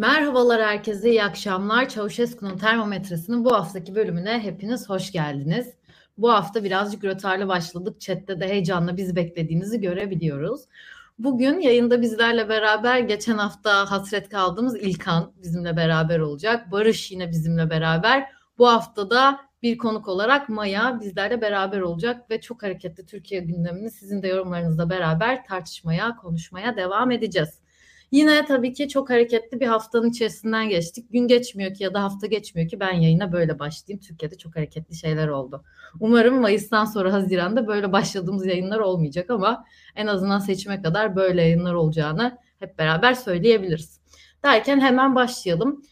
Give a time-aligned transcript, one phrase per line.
[0.00, 1.88] Merhabalar herkese, iyi akşamlar.
[1.88, 5.74] Çavuşesku'nun termometresinin bu haftaki bölümüne hepiniz hoş geldiniz.
[6.18, 8.00] Bu hafta birazcık rötarlı başladık.
[8.00, 10.60] Chat'te de heyecanla bizi beklediğinizi görebiliyoruz.
[11.18, 16.72] Bugün yayında bizlerle beraber geçen hafta hasret kaldığımız İlkan bizimle beraber olacak.
[16.72, 18.30] Barış yine bizimle beraber.
[18.58, 23.90] Bu hafta da bir konuk olarak Maya bizlerle beraber olacak ve çok hareketli Türkiye gündemini
[23.90, 27.59] sizin de yorumlarınızla beraber tartışmaya, konuşmaya devam edeceğiz.
[28.10, 31.12] Yine tabii ki çok hareketli bir haftanın içerisinden geçtik.
[31.12, 34.00] Gün geçmiyor ki ya da hafta geçmiyor ki ben yayına böyle başlayayım.
[34.00, 35.64] Türkiye'de çok hareketli şeyler oldu.
[36.00, 39.64] Umarım Mayıs'tan sonra Haziran'da böyle başladığımız yayınlar olmayacak ama
[39.96, 44.00] en azından seçime kadar böyle yayınlar olacağını hep beraber söyleyebiliriz.
[44.44, 45.82] Derken hemen başlayalım.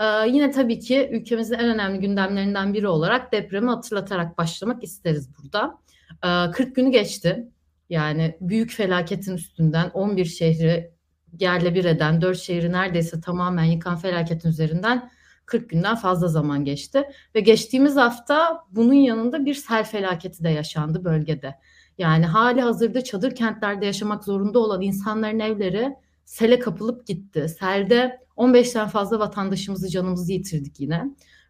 [0.00, 5.78] Ee, yine tabii ki ülkemizin en önemli gündemlerinden biri olarak depremi hatırlatarak başlamak isteriz burada.
[6.24, 7.48] Ee, 40 günü geçti.
[7.90, 10.97] Yani büyük felaketin üstünden 11 şehri
[11.40, 15.10] yerle bir eden, dört şehri neredeyse tamamen yıkan felaketin üzerinden
[15.46, 17.04] 40 günden fazla zaman geçti.
[17.34, 21.54] Ve geçtiğimiz hafta bunun yanında bir sel felaketi de yaşandı bölgede.
[21.98, 27.48] Yani hali hazırda çadır kentlerde yaşamak zorunda olan insanların evleri sele kapılıp gitti.
[27.48, 31.04] Selde 15'ten fazla vatandaşımızı canımızı yitirdik yine.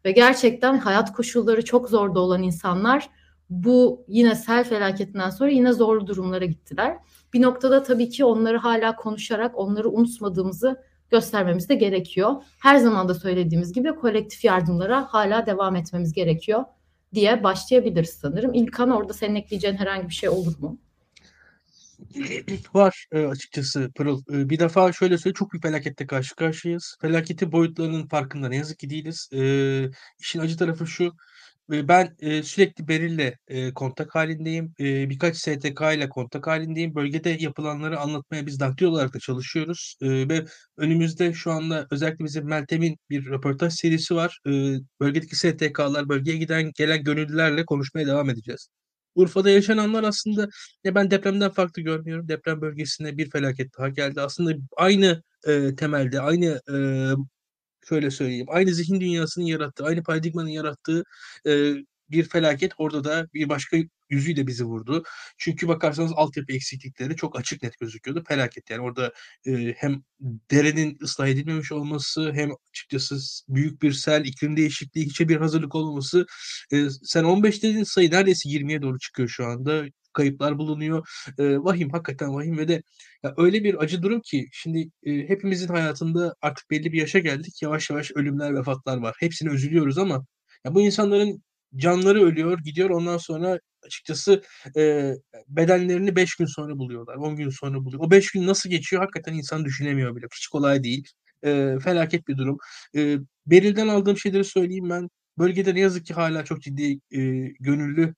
[0.05, 3.11] Ve gerçekten hayat koşulları çok zorda olan insanlar
[3.51, 6.97] bu yine sel felaketinden sonra yine zorlu durumlara gittiler.
[7.33, 12.33] Bir noktada tabii ki onları hala konuşarak onları unutmadığımızı göstermemiz de gerekiyor.
[12.63, 16.65] Her zaman da söylediğimiz gibi kolektif yardımlara hala devam etmemiz gerekiyor
[17.15, 18.55] diye başlayabiliriz sanırım.
[18.55, 20.79] İlkan orada senin ekleyeceğin herhangi bir şey olur mu?
[22.75, 24.23] Var e, açıkçası Pırıl.
[24.33, 26.97] E, bir defa şöyle söyleyeyim çok bir felakette karşı karşıyayız.
[27.01, 29.29] Felaketin boyutlarının farkında ne yazık ki değiliz.
[29.33, 29.41] E,
[30.19, 31.13] işin acı tarafı şu
[31.71, 34.75] ben, eee, sürekli Beril'le, eee, kontak hâlindeyim.
[34.79, 36.95] Eee, birkaç STK ile kontak hâlindeyim.
[36.95, 40.45] Bölgede yapılanları anlatmaya biz daktilo olarak da çalışıyoruz, eee, ve
[40.77, 44.39] önümüzde şu anda özellikle bizim Meltem'in bir röportaj serisi var.
[44.47, 48.69] Eee, bölgedeki STK'lar, bölgeye giden gelen gönüllülerle konuşmaya devam edeceğiz.
[49.15, 50.49] Urfa'da yaşananlar aslında
[50.85, 52.29] ya ben depremden farklı görmüyorum.
[52.29, 54.21] Deprem bölgesine bir felaket daha geldi.
[54.21, 57.13] Aslında aynı, eee, temelde, aynı, eee
[57.89, 61.05] şöyle söyleyeyim, aynı zihin dünyasının yarattığı, aynı paradigmanın yarattığı,
[61.47, 63.77] eee, bir felaket orada da bir başka
[64.11, 65.03] yüzüyle bizi vurdu.
[65.39, 68.25] Çünkü bakarsanız altyapı eksiklikleri çok açık net gözüküyordu.
[68.29, 69.13] Felaket yani orada,
[69.47, 70.03] eee, hem
[70.51, 73.17] derenin ıslah edilmemiş olması hem açıkçası
[73.49, 76.27] büyük bir sel, iklim değişikliği, hiçe bir hazırlık olmaması.
[76.73, 79.85] Eee, sen 15 dedin, sayı neredeyse 20'ye doğru çıkıyor şu anda.
[80.13, 81.09] Kayıplar bulunuyor.
[81.39, 82.83] Eee, vahim, hakikaten vahim ve de
[83.25, 87.63] ya öyle bir acı durum ki şimdi, eee, hepimizin hayatında artık belli bir yaşa geldik.
[87.63, 89.17] Yavaş yavaş ölümler, vefatlar var.
[89.21, 90.27] Hepsine üzülüyoruz ama
[90.67, 91.43] ya bu insanların
[91.77, 92.91] canları ölüyor, gidiyor.
[92.91, 94.43] Ondan sonra açıkçası,
[94.77, 95.17] eee,
[95.49, 98.05] bedenlerini 5 gün sonra buluyorlar, 10 gün sonra buluyor.
[98.05, 100.27] O 5 gün nasıl geçiyor hakikaten insan düşünemiyor bile.
[100.37, 101.05] Hiç kolay değil.
[101.45, 102.59] Eee, felaket bir durum.
[102.95, 105.09] Eee, Beril'den aldığım şeyleri söyleyeyim ben.
[105.39, 108.15] Bölgede ne yazık ki hâlâ çok ciddi, eee, gönüllü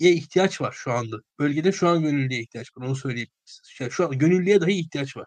[0.00, 1.16] ye ihtiyaç var şu anda.
[1.38, 3.28] Bölgede şu an gönüllüye ihtiyaç var, onu söyleyeyim.
[3.90, 5.26] Şu an gönüllüye dahi ihtiyaç var.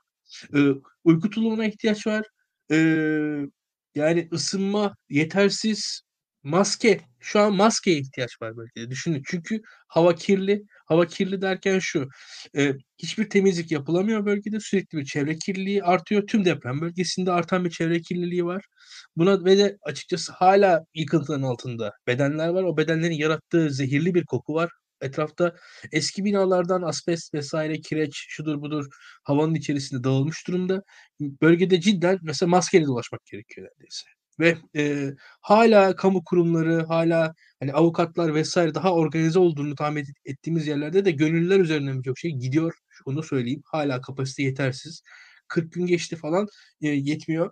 [0.56, 0.70] Eee,
[1.04, 2.26] uyku tulumuna ihtiyaç var.
[2.72, 3.48] Eee,
[3.96, 6.02] yani ısınma yetersiz,
[6.44, 9.22] maske, şu an maskeye ihtiyaç var bölgede düşünün.
[9.26, 10.64] Çünkü hava kirli.
[10.86, 12.08] Hava kirli derken şu,
[12.54, 14.60] eee, hiçbir temizlik yapılamıyor bölgede.
[14.60, 16.28] Sürekli bir çevre kirliliği artıyor.
[16.28, 18.66] Tüm deprem bölgesinde artan bir çevre kirliliği var.
[19.16, 22.64] Buna ve de açıkçası hâlâ yıkıntıların altında bedenler var.
[22.64, 24.70] O bedenlerin yarattığı zehirli bir koku var.
[25.02, 25.56] Etrafta
[25.92, 27.54] eski binalardan asbest vs.
[27.90, 28.86] kireç, şudur budur
[29.24, 30.82] havanın içerisinde dağılmış durumda.
[31.20, 38.42] Bölgede cidden mesela maskeyle dolaşmak gerekiyor neredeyse ve, eee, hâlâ kamu kurumları, hâlâ, hani, avukatlar
[38.42, 38.58] vs.
[38.58, 42.74] daha organize olduğunu tahmin et ettiğimiz yerlerde de gönüllüler üzerinden birçok şey gidiyor.
[43.06, 43.62] Onu söyleyeyim.
[43.66, 45.02] Hâlâ kapasite yetersiz.
[45.48, 46.48] 40 gün geçti falan,
[46.82, 47.52] eee, yetmiyor.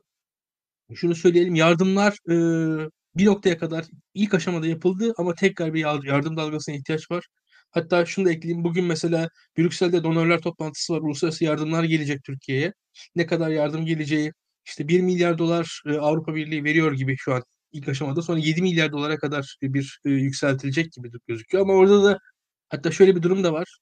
[0.96, 6.38] Şunu söyleyelim, yardımlar, ııı, bir noktaya kadar ilk aşamada yapıldı ama tekrar bir yar yardım
[6.38, 7.26] dalgasına ihtiyaç var.
[7.72, 11.02] Hatta şunu da ekleyeyim, bugün mesela Brüksel'de donörler toplantısı var.
[11.02, 12.74] Uluslararası yardımlar gelecek Türkiye'ye.
[13.16, 14.34] Ne kadar yardım geleceği,
[14.66, 18.22] işte $1.000.000.000 eee, Avrupa Birliği veriyor gibi şu an ilk aşamada.
[18.22, 22.20] Sonra $7.000.000.000'a kadar bir, eee, yükseltilecek gibi gözüküyor ama orada da
[22.70, 23.80] hatta şöyle bir durum da var.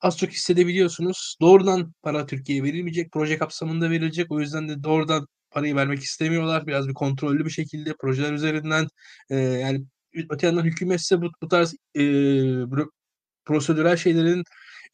[0.00, 1.36] Az çok hissedebiliyorsunuz.
[1.40, 3.12] Doğrudan para Türkiye'ye verilmeyecek.
[3.12, 4.32] Proje kapsamında verilecek.
[4.32, 6.66] O yüzden de doğrudan parayı vermek istemiyorlar.
[6.66, 8.88] Biraz bir kontrollü bir şekilde projeler üzerinden,
[9.30, 9.84] eee, yani
[10.30, 12.92] öte yandan hükümetse bu bu tarz, bürok
[13.46, 14.44] prosedürel şeylerin,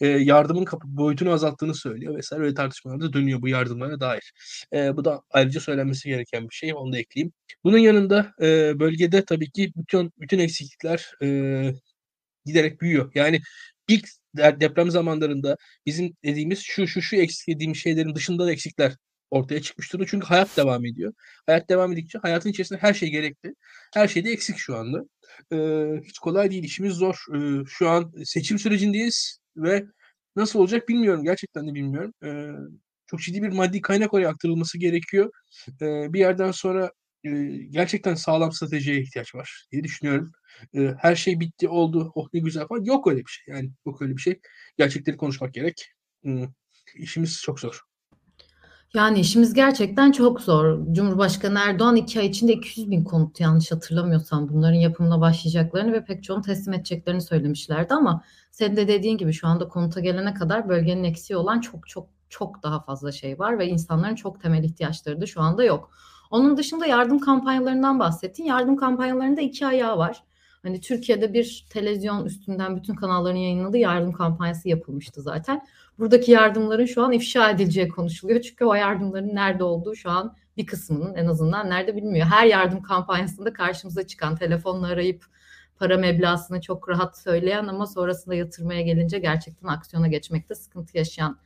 [0.00, 2.32] eee, yardımın boyutunu azalttığını söylüyor vs.
[2.32, 4.32] öyle tartışmalar da dönüyor bu yardımlara dair.
[4.72, 7.32] Eee, bu da ayrıca söylenmesi gereken bir şey, onu da ekleyeyim.
[7.64, 11.74] Bunun yanında, eee, bölgede tabii ki bütün bütün eksiklikler, eee,
[12.46, 13.12] giderek büyüyor.
[13.14, 13.40] Yani
[13.88, 15.56] ilk deprem zamanlarında
[15.86, 18.96] bizim dediğimiz şu, şu, şu eksik dediğimiz şeylerin dışında da eksikler
[19.30, 20.08] ortaya çıkmış durumda.
[20.10, 21.14] Çünkü hayat devam ediyor.
[21.46, 23.54] Hayat devam edildikçe hayatın içerisinde her şey gerekli.
[23.94, 24.98] Her şey de eksik şu anda.
[25.52, 27.16] Eee, hiç kolay değil, işimiz zor.
[27.34, 29.86] Eee, şu an seçim sürecindeyiz ve
[30.36, 31.24] nasıl olacak bilmiyorum.
[31.24, 32.12] Gerçekten de bilmiyorum.
[32.24, 32.52] Eee,
[33.06, 35.30] çok ciddi bir maddi kaynak oraya aktarılması gerekiyor.
[35.82, 36.92] Eee, bir yerden sonra,
[37.24, 40.32] eee, gerçekten sağlam stratejiye ihtiyaç var diye düşünüyorum.
[40.74, 42.84] Eee, her şey bitti, oldu, oh ne güzel falan.
[42.84, 43.54] Yok öyle bir şey.
[43.54, 44.40] Yani yok öyle bir şey.
[44.78, 45.88] Gerçekleri konuşmak gerek.
[46.24, 46.48] Imm,
[46.96, 47.80] işimiz çok zor.
[48.94, 50.78] Yani işimiz gerçekten çok zor.
[50.92, 56.42] Cumhurbaşkanı Erdoğan 2 ay içinde 200.000 konut yanlış hatırlamıyorsam bunların yapımına başlayacaklarını ve pek çoğunu
[56.42, 61.36] teslim edeceklerini söylemişlerdi ama senin de dediğin gibi şu anda konuta gelene kadar bölgenin eksiği
[61.36, 65.40] olan çok çok çok daha fazla şey var ve insanların çok temel ihtiyaçları da şu
[65.40, 65.90] anda yok.
[66.30, 68.44] Onun dışında yardım kampanyalarından bahsettin.
[68.44, 70.22] Yardım kampanyalarında iki ayağı var.
[70.62, 75.66] Hani Türkiye'de bir televizyon üstünden bütün kanalların yayınladığı yardım kampanyası yapılmıştı zaten.
[75.98, 78.40] Buradaki yardımların şu an ifşa edileceği konuşuluyor.
[78.40, 82.26] Çünkü o yardımların nerede olduğu şu an bir kısmının en azından nerede bilmiyor.
[82.26, 85.24] Her yardım kampanyasında karşımıza çıkan telefonla arayıp
[85.78, 91.38] para meblağını çok rahat söyleyen ama sonrasında yatırmaya gelince gerçekten aksiyona geçmekte sıkıntı yaşayan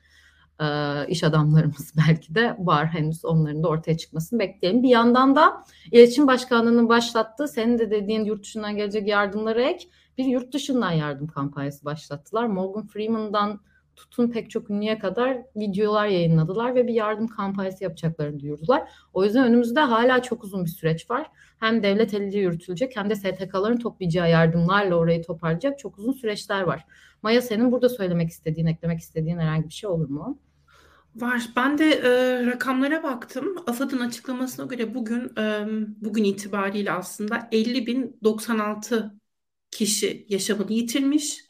[0.61, 0.67] e,
[1.09, 4.83] iş adamlarımız belki de var henüz onların da ortaya çıkmasını bekleyelim.
[4.83, 10.25] Bir yandan da İletişim Başkanlığı'nın başlattığı senin de dediğin yurt dışından gelecek yardımlara ek bir
[10.25, 12.47] yurt dışından yardım kampanyası başlattılar.
[12.47, 13.61] Morgan Freeman'dan
[13.97, 18.91] tutun pek çok ünlüye kadar videolar yayınladılar ve bir yardım kampanyası yapacaklarını duyurdular.
[19.13, 21.31] O yüzden önümüzde hala çok uzun bir süreç var.
[21.61, 26.85] Hem devlet eliyle yürütülecek hem de STK'ların toplayacağı yardımlarla orayı toparlayacak çok uzun süreçler var.
[27.23, 30.39] Maya senin burada söylemek istediğin, eklemek istediğin herhangi bir şey olur mu?
[31.15, 31.49] Var.
[31.57, 33.57] Ben de e, rakamlara baktım.
[33.67, 35.67] AFAD'ın açıklamasına göre bugün e,
[36.01, 39.11] bugün itibariyle aslında 50.096
[39.71, 41.45] kişi yaşamını yitirmiş.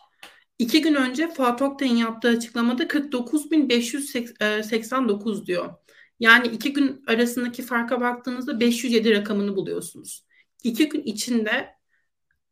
[0.59, 5.75] İki gün önce Fuat Oktay'ın yaptığı açıklamada 49.589 diyor.
[6.21, 10.27] Yani iki gün arasındaki farka baktığınızda 507 rakamını buluyorsunuz.
[10.65, 11.75] İki gün içinde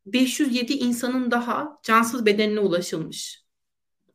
[0.07, 3.43] 507 insanın daha cansız bedenine ulaşılmış.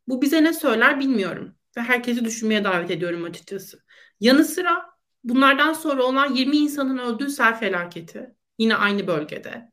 [0.07, 3.79] Bu bize ne söyler bilmiyorum ve herkesi düşünmeye davet ediyorum açıkçası.
[4.19, 4.85] Yanı sıra
[5.23, 9.71] bunlardan sonra olan 20 insanın öldüğü sel felaketi yine aynı bölgede.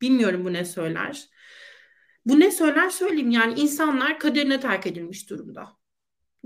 [0.00, 1.28] Bilmiyorum bu ne söyler.
[2.26, 5.68] Bu ne söyler söyleyeyim yani insanlar kaderine terk edilmiş durumda.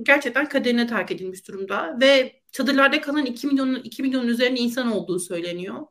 [0.02, 5.18] Gerçekten kaderine terk edilmiş durumda ve çadırlarda kalan 2 milyonun 2 milyonun üzerinde insan olduğu
[5.18, 5.86] söyleniyor.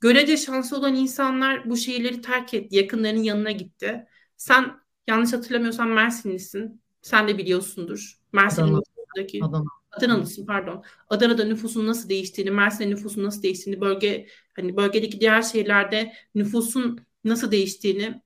[0.00, 4.06] Görece şansı olan insanlar bu şehirleri terk etti, yakınlarının yanına gitti.
[4.36, 6.81] Sen yanlış hatırlamıyorsam Mersinlisin.
[7.02, 8.18] Sen de biliyorsundur.
[8.32, 9.64] Mersin'in nüfusundaki Adana.
[9.92, 10.84] Adanalısın pardon.
[11.08, 17.50] Adana'da nüfusun nasıl değiştiğini, Mersin'de nüfusun nasıl değiştiğini, bölge hani bölgedeki diğer şehirlerde nüfusun nasıl
[17.50, 18.22] değiştiğini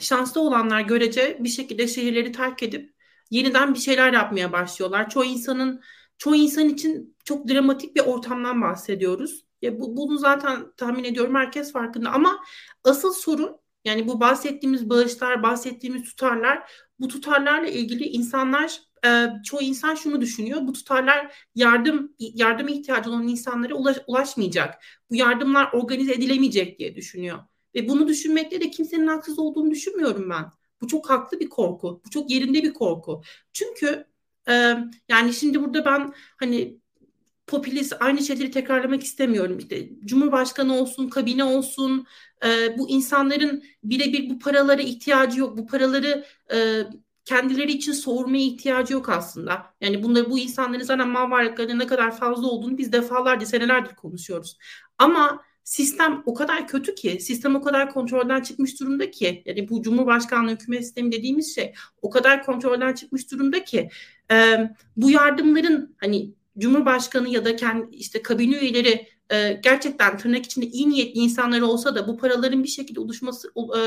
[0.00, 2.94] şanslı olanlar görece bir şekilde şehirleri terk edip
[3.30, 5.10] yeniden bir şeyler yapmaya başlıyorlar.
[5.10, 5.82] Çoğu insanın
[6.18, 9.44] çoğu insan için çok dramatik bir ortamdan bahsediyoruz.
[9.62, 12.44] Ya bu, bunu zaten tahmin ediyorum herkes farkında ama
[12.84, 19.94] asıl sorun yani bu bahsettiğimiz bağışlar, bahsettiğimiz tutarlar, bu tutarlarla ilgili insanlar e, çoğu insan
[19.94, 20.60] şunu düşünüyor.
[20.66, 24.84] Bu tutarlar yardım yardım ihtiyacı olan insanlara ulaş, ulaşmayacak.
[25.10, 27.38] Bu yardımlar organize edilemeyecek diye düşünüyor.
[27.74, 30.44] Ve bunu düşünmekte de kimsenin haksız olduğunu düşünmüyorum ben.
[30.80, 32.02] Bu çok haklı bir korku.
[32.06, 33.22] Bu çok yerinde bir korku.
[33.52, 34.06] Çünkü
[34.48, 34.52] e,
[35.08, 36.80] yani şimdi burada ben hani
[37.46, 39.58] popülist aynı şeyleri tekrarlamak istemiyorum.
[39.58, 42.06] İşte Cumhurbaşkanı olsun, kabine olsun
[42.44, 45.58] e, bu insanların birebir bu paralara ihtiyacı yok.
[45.58, 46.24] Bu paraları
[46.54, 46.82] e,
[47.24, 49.66] kendileri için sormaya ihtiyacı yok aslında.
[49.80, 54.58] Yani bunları bu insanların zaten mal varlıklarının ne kadar fazla olduğunu biz defalarca senelerdir konuşuyoruz.
[54.98, 59.82] Ama sistem o kadar kötü ki, sistem o kadar kontrolden çıkmış durumda ki, yani bu
[59.82, 63.88] Cumhurbaşkanlığı hükümet sistemi dediğimiz şey o kadar kontrolden çıkmış durumda ki
[64.30, 70.66] e, bu yardımların hani Cumhurbaşkanı ya da kendi işte kabine üyeleri e, gerçekten tırnak içinde
[70.66, 73.80] iyi niyetli insanlar olsa da bu paraların bir şekilde oluşması e,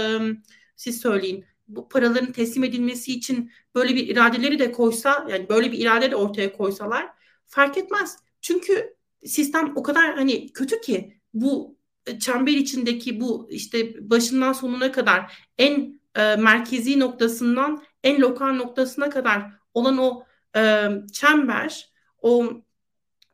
[0.75, 5.79] siz söyleyin bu paraların teslim edilmesi için böyle bir iradeleri de koysa yani böyle bir
[5.79, 7.09] irade de ortaya koysalar
[7.47, 8.17] fark etmez.
[8.41, 8.95] Çünkü
[9.25, 11.77] sistem o kadar hani kötü ki bu
[12.19, 19.51] çember içindeki bu işte başından sonuna kadar en e, merkezi noktasından en lokal noktasına kadar
[19.73, 20.23] olan o
[20.55, 21.88] e, çember,
[22.21, 22.51] o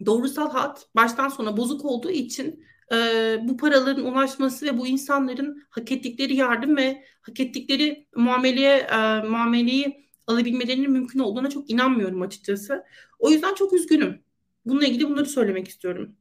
[0.06, 2.96] doğrusal hat baştan sona bozuk olduğu için e,
[3.44, 10.06] bu paraların ulaşması ve bu insanların hak ettikleri yardım ve hak ettikleri muameleye e, muameleyi
[10.28, 12.84] alabilmelerinin mümkün olduğuna çok inanmıyorum açıkçası.
[13.20, 14.24] O yüzden çok üzgünüm.
[14.66, 16.16] Bununla ilgili bunları söylemek istiyorum.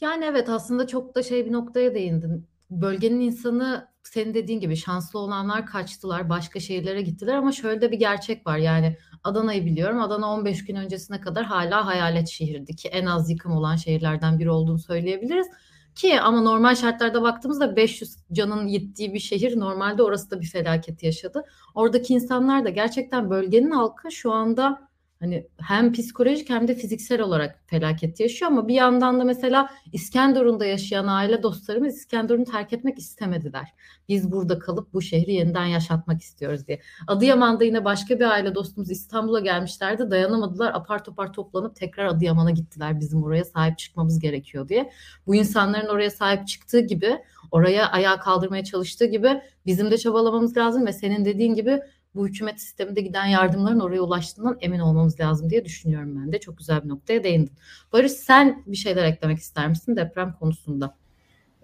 [0.00, 2.46] Yani evet aslında çok da şey bir noktaya değindin.
[2.70, 7.98] Bölgenin insanı senin dediğin gibi şanslı olanlar kaçtılar, başka şehirlere gittiler ama şöyle de bir
[7.98, 8.58] gerçek var.
[8.58, 10.00] Yani Adana'yı biliyorum.
[10.00, 14.50] Adana 15 gün öncesine kadar hala hayalet şehirdi ki en az yıkım olan şehirlerden biri
[14.50, 15.46] olduğunu söyleyebiliriz.
[15.94, 21.02] Ki ama normal şartlarda baktığımızda 500 canın gittiği bir şehir normalde orası da bir felaket
[21.02, 21.44] yaşadı.
[21.74, 24.88] Oradaki insanlar da gerçekten bölgenin halkı şu anda
[25.20, 30.66] hani hem psikolojik hem de fiziksel olarak felaket yaşıyor ama bir yandan da mesela İskenderun'da
[30.66, 33.74] yaşayan aile dostlarımız İskenderun'u terk etmek istemediler.
[34.08, 36.80] Biz burada kalıp bu şehri yeniden yaşatmak istiyoruz diye.
[37.06, 40.10] Adıyaman'da yine başka bir aile dostumuz İstanbul'a gelmişlerdi.
[40.10, 40.74] Dayanamadılar.
[40.74, 43.00] Apar topar toplanıp tekrar Adıyaman'a gittiler.
[43.00, 44.90] Bizim oraya sahip çıkmamız gerekiyor diye.
[45.26, 47.18] Bu insanların oraya sahip çıktığı gibi,
[47.50, 51.80] oraya ayağa kaldırmaya çalıştığı gibi bizim de çabalamamız lazım ve senin dediğin gibi
[52.14, 56.40] bu hükümet sisteminde giden yardımların oraya ulaştığından emin olmamız lazım diye düşünüyorum ben de.
[56.40, 57.52] Çok güzel bir noktaya değindin.
[57.92, 60.96] Barış sen bir şeyler eklemek ister misin deprem konusunda?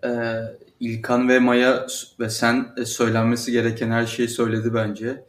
[0.05, 0.41] Ee,
[0.81, 1.87] İlkan ve Maya
[2.21, 5.25] ve sen e, söylenmesi gereken her şeyi söyledi bence.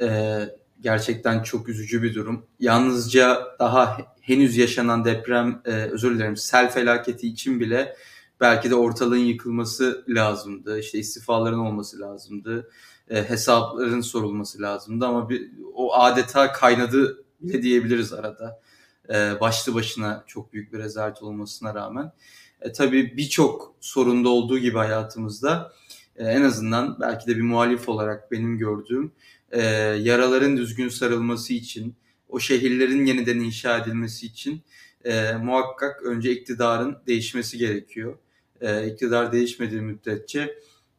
[0.00, 0.40] Ee,
[0.80, 2.46] gerçekten çok üzücü bir durum.
[2.60, 7.96] Yalnızca daha henüz yaşanan deprem, e, özür dilerim, sel felaketi için bile
[8.40, 10.78] belki de ortalığın yıkılması lazımdı.
[10.78, 12.68] İşte istifaların olması lazımdı
[13.10, 18.60] e, hesapların sorulması lazımdı ama bir, o adeta kaynadı bile diyebiliriz arada.
[19.08, 22.12] E, başlı başına çok büyük bir rezalet olmasına rağmen.
[22.60, 25.72] E, tabii birçok sorunda olduğu gibi hayatımızda
[26.16, 29.12] e, en azından belki de bir muhalif olarak benim gördüğüm
[29.50, 29.60] e,
[30.00, 31.94] yaraların düzgün sarılması için,
[32.28, 34.62] o şehirlerin yeniden inşa edilmesi için
[35.04, 38.18] e, muhakkak önce iktidarın değişmesi gerekiyor.
[38.60, 40.58] E, iktidar değişmediği müddetçe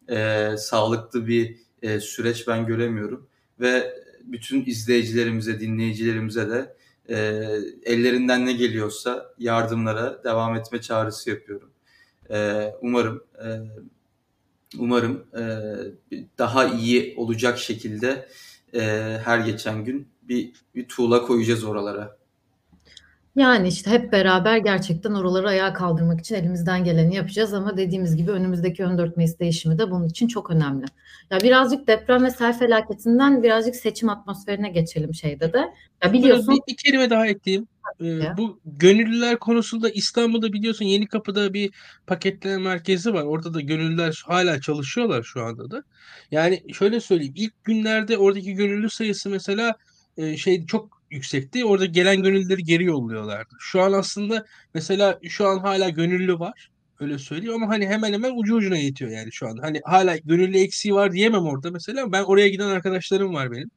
[0.10, 3.28] e, sağlıklı bir e, süreç ben göremiyorum.
[3.60, 6.76] Ve bütün izleyicilerimize, dinleyicilerimize de
[7.10, 7.16] e,
[7.84, 11.70] ellerinden ne geliyorsa yardımlara devam etme çağrısı yapıyorum.
[12.30, 13.50] E, umarım e,
[14.78, 15.44] umarım e,
[16.38, 18.30] daha iyi olacak şekilde
[18.74, 18.82] e,
[19.24, 22.18] her geçen gün bir, bir tuğla koyacağız oralara.
[23.36, 28.32] Yani işte hep beraber gerçekten oraları ayağa kaldırmak için elimizden geleni yapacağız ama dediğimiz gibi
[28.32, 30.86] önümüzdeki 14 Mayıs değişimi de bunun için çok önemli.
[31.32, 35.74] Ya birazcık deprem ve sel felaketinden birazcık seçim atmosferine geçelim şeyde de.
[36.04, 37.68] Ya biliyorsun bir, bir kelime daha ekleyeyim.
[38.02, 41.74] Ee, bu gönüllüler konusunda İstanbul'da biliyorsun Yeni Kapı'da bir
[42.08, 43.24] paketleme merkezi var.
[43.24, 45.84] Orada da gönüllüler hala çalışıyorlar şu anda da.
[46.32, 47.34] Yani şöyle söyleyeyim.
[47.38, 49.76] ilk günlerde oradaki gönüllü sayısı mesela
[50.18, 51.66] e, şey çok yüksekti.
[51.66, 53.56] Orada gelen gönüllüleri geri yolluyorlardı.
[53.60, 56.72] Şu an aslında mesela şu an hala gönüllü var.
[57.00, 59.58] Öyle söyleyeyim ama hani hemen hemen ucu ucuna yetiyor yani şu an.
[59.58, 62.12] Hani hala gönüllü eksiği var diyemem orada mesela.
[62.12, 63.72] Ben oraya giden arkadaşlarım var benim.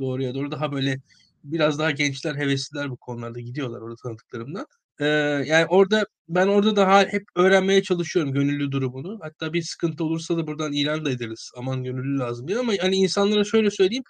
[0.00, 1.00] Doğruya doğru daha böyle
[1.44, 4.66] biraz daha gençler, hevesliler bu konularda gidiyorlar orada tanıdıklarımdan.
[5.00, 5.06] Ee,
[5.46, 9.18] yani orada ben orada daha hep öğrenmeye çalışıyorum gönüllü durumunu.
[9.22, 11.50] Hatta bir sıkıntı olursa da buradan ilan da ederiz.
[11.56, 14.04] Aman gönüllü lazım diye ama hani insanlara şöyle söyleyeyim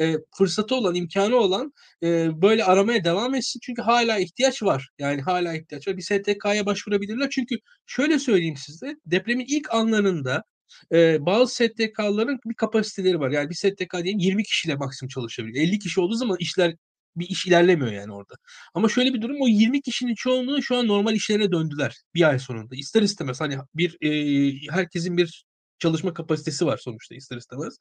[0.00, 1.72] e, fırsatı olan, imkanı olan
[2.02, 3.60] e, böyle aramaya devam etsin.
[3.62, 4.88] Çünkü hala ihtiyaç var.
[4.98, 5.96] Yani hala ihtiyaç var.
[5.96, 7.30] Bir STK'ya başvurabilirler.
[7.30, 10.44] Çünkü şöyle söyleyeyim size depremin ilk anlarında
[10.92, 13.30] e, bazı STK'ların bir kapasiteleri var.
[13.30, 15.64] Yani bir STK diyelim 20 kişiyle maksimum çalışabiliyor.
[15.64, 16.74] 50 kişi olduğu zaman işler
[17.16, 18.34] bir iş ilerlemiyor yani orada.
[18.74, 22.38] Ama şöyle bir durum o 20 kişinin çoğunluğu şu an normal işlerine döndüler bir ay
[22.38, 22.76] sonunda.
[22.76, 25.44] İster istemez hani bir e, herkesin bir
[25.78, 27.78] çalışma kapasitesi var sonuçta ister istemez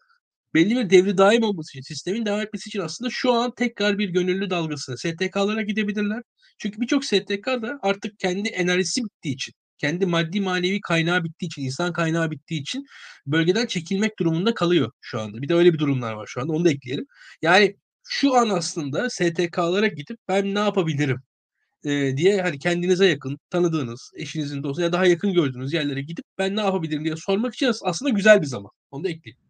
[0.53, 4.09] belli bir devri daim olması için, sistemin devam etmesi için aslında şu an tekrar bir
[4.09, 4.97] gönüllü dalgası.
[4.97, 6.21] STK'lara gidebilirler.
[6.57, 11.61] Çünkü birçok STK da artık kendi enerjisi bittiği için, kendi maddi manevi kaynağı bittiği için,
[11.61, 12.85] insan kaynağı bittiği için
[13.25, 15.41] bölgeden çekilmek durumunda kalıyor şu anda.
[15.41, 16.53] Bir de öyle bir durumlar var şu anda.
[16.53, 17.05] Onu da ekleyelim.
[17.41, 21.17] Yani şu an aslında STK'lara gidip ben ne yapabilirim
[22.17, 26.61] diye hani kendinize yakın tanıdığınız, eşinizin dostu ya daha yakın gördüğünüz yerlere gidip ben ne
[26.61, 28.71] yapabilirim diye sormak için aslında güzel bir zaman.
[28.91, 29.42] Onu da ekleyeyim.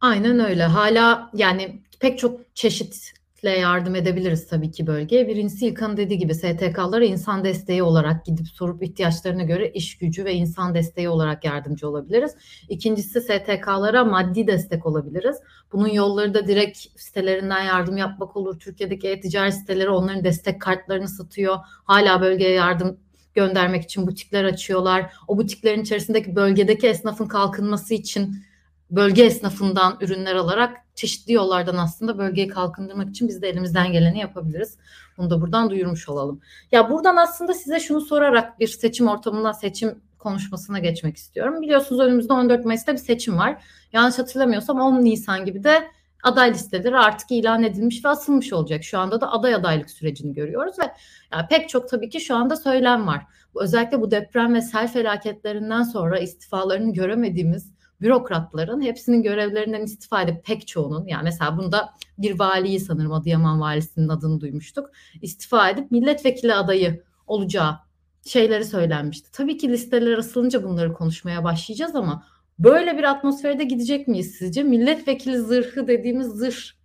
[0.00, 0.64] Aynen öyle.
[0.64, 5.28] Hala yani pek çok çeşitle yardım edebiliriz tabii ki bölgeye.
[5.28, 10.34] Birincisi İlkan'ın dediği gibi STK'lara insan desteği olarak gidip sorup ihtiyaçlarına göre iş gücü ve
[10.34, 12.34] insan desteği olarak yardımcı olabiliriz.
[12.68, 15.36] İkincisi STK'lara maddi destek olabiliriz.
[15.72, 18.58] Bunun yolları da direkt sitelerinden yardım yapmak olur.
[18.58, 21.56] Türkiye'deki e-ticaret siteleri onların destek kartlarını satıyor.
[21.84, 23.00] Hala bölgeye yardım
[23.34, 25.12] göndermek için butikler açıyorlar.
[25.28, 28.36] O butiklerin içerisindeki bölgedeki esnafın kalkınması için
[28.90, 34.78] bölge esnafından ürünler alarak çeşitli yollardan aslında bölgeyi kalkındırmak için biz de elimizden geleni yapabiliriz.
[35.18, 36.40] Bunu da buradan duyurmuş olalım.
[36.72, 41.62] Ya buradan aslında size şunu sorarak bir seçim ortamından seçim konuşmasına geçmek istiyorum.
[41.62, 43.64] Biliyorsunuz önümüzde 14 Mayıs'ta bir seçim var.
[43.92, 45.90] Yanlış hatırlamıyorsam 10 Nisan gibi de
[46.22, 48.84] aday listeleri artık ilan edilmiş ve asılmış olacak.
[48.84, 50.92] Şu anda da aday adaylık sürecini görüyoruz ve
[51.32, 53.22] yani pek çok tabii ki şu anda söylem var.
[53.54, 60.66] Özellikle bu deprem ve sel felaketlerinden sonra istifalarını göremediğimiz bürokratların hepsinin görevlerinden istifa edip pek
[60.66, 64.90] çoğunun yani mesela bunda bir valiyi sanırım Adıyaman valisinin adını duymuştuk.
[65.22, 67.78] istifa edip milletvekili adayı olacağı
[68.26, 69.30] şeyleri söylenmişti.
[69.32, 72.24] Tabii ki listeler asılınca bunları konuşmaya başlayacağız ama
[72.58, 74.62] böyle bir atmosferde gidecek miyiz sizce?
[74.62, 76.76] Milletvekili zırhı dediğimiz zırh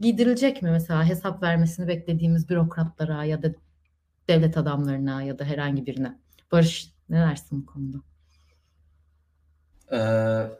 [0.00, 3.54] giydirilecek mi mesela hesap vermesini beklediğimiz bürokratlara ya da
[4.28, 6.18] devlet adamlarına ya da herhangi birine?
[6.52, 8.13] Barış ne dersin bu konuda?
[9.94, 9.98] Ee,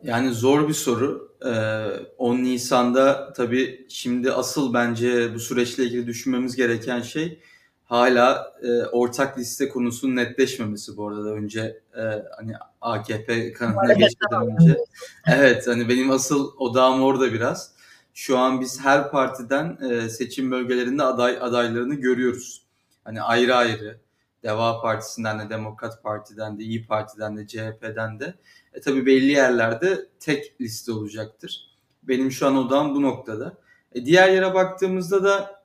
[0.03, 1.35] yani zor bir soru.
[1.47, 1.87] Ee,
[2.19, 7.41] 10 Nisan'da tabii şimdi asıl bence bu süreçle ilgili düşünmemiz gereken şey
[7.85, 12.03] hala e, ortak liste konusunun netleşmemesi bu arada önce e,
[12.37, 14.79] hani AKP kanadına geçmeden önce.
[15.27, 17.75] Evet hani benim asıl odağım orada biraz.
[18.15, 22.63] Şu an biz her partiden e, seçim bölgelerinde aday adaylarını görüyoruz.
[23.05, 24.04] Hani ayrı ayrı
[24.45, 28.35] Deva Partisi'nden de Demokrat Parti'den de İyi Parti'den de CHP'den de
[28.73, 31.77] e, tabii belli yerlerde tek liste olacaktır.
[32.03, 33.59] Benim şu an odam bu noktada.
[33.95, 35.63] E, diğer yere baktığımızda da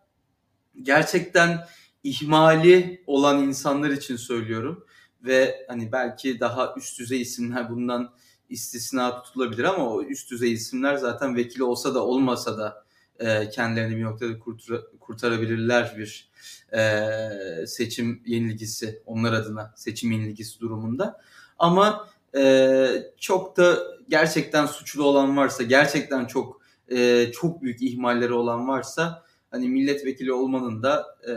[0.82, 1.66] gerçekten
[2.04, 4.86] ihmali olan insanlar için söylüyorum
[5.24, 8.14] ve hani belki daha üst düzey isimler bundan
[8.50, 12.86] istisna tutulabilir ama o üst düzey isimler zaten vekili olsa da olmasa da
[13.20, 16.30] e, kendilerini bir noktada kurtar, kurtarabilirler bir
[16.74, 21.22] e, seçim yenilgisi onlar adına seçim yenilgisi durumunda.
[21.60, 28.68] Ama e, çok da gerçekten suçlu olan varsa gerçekten çok e, çok büyük ihmalleri olan
[28.68, 31.34] varsa hani milletvekili olmanın da e,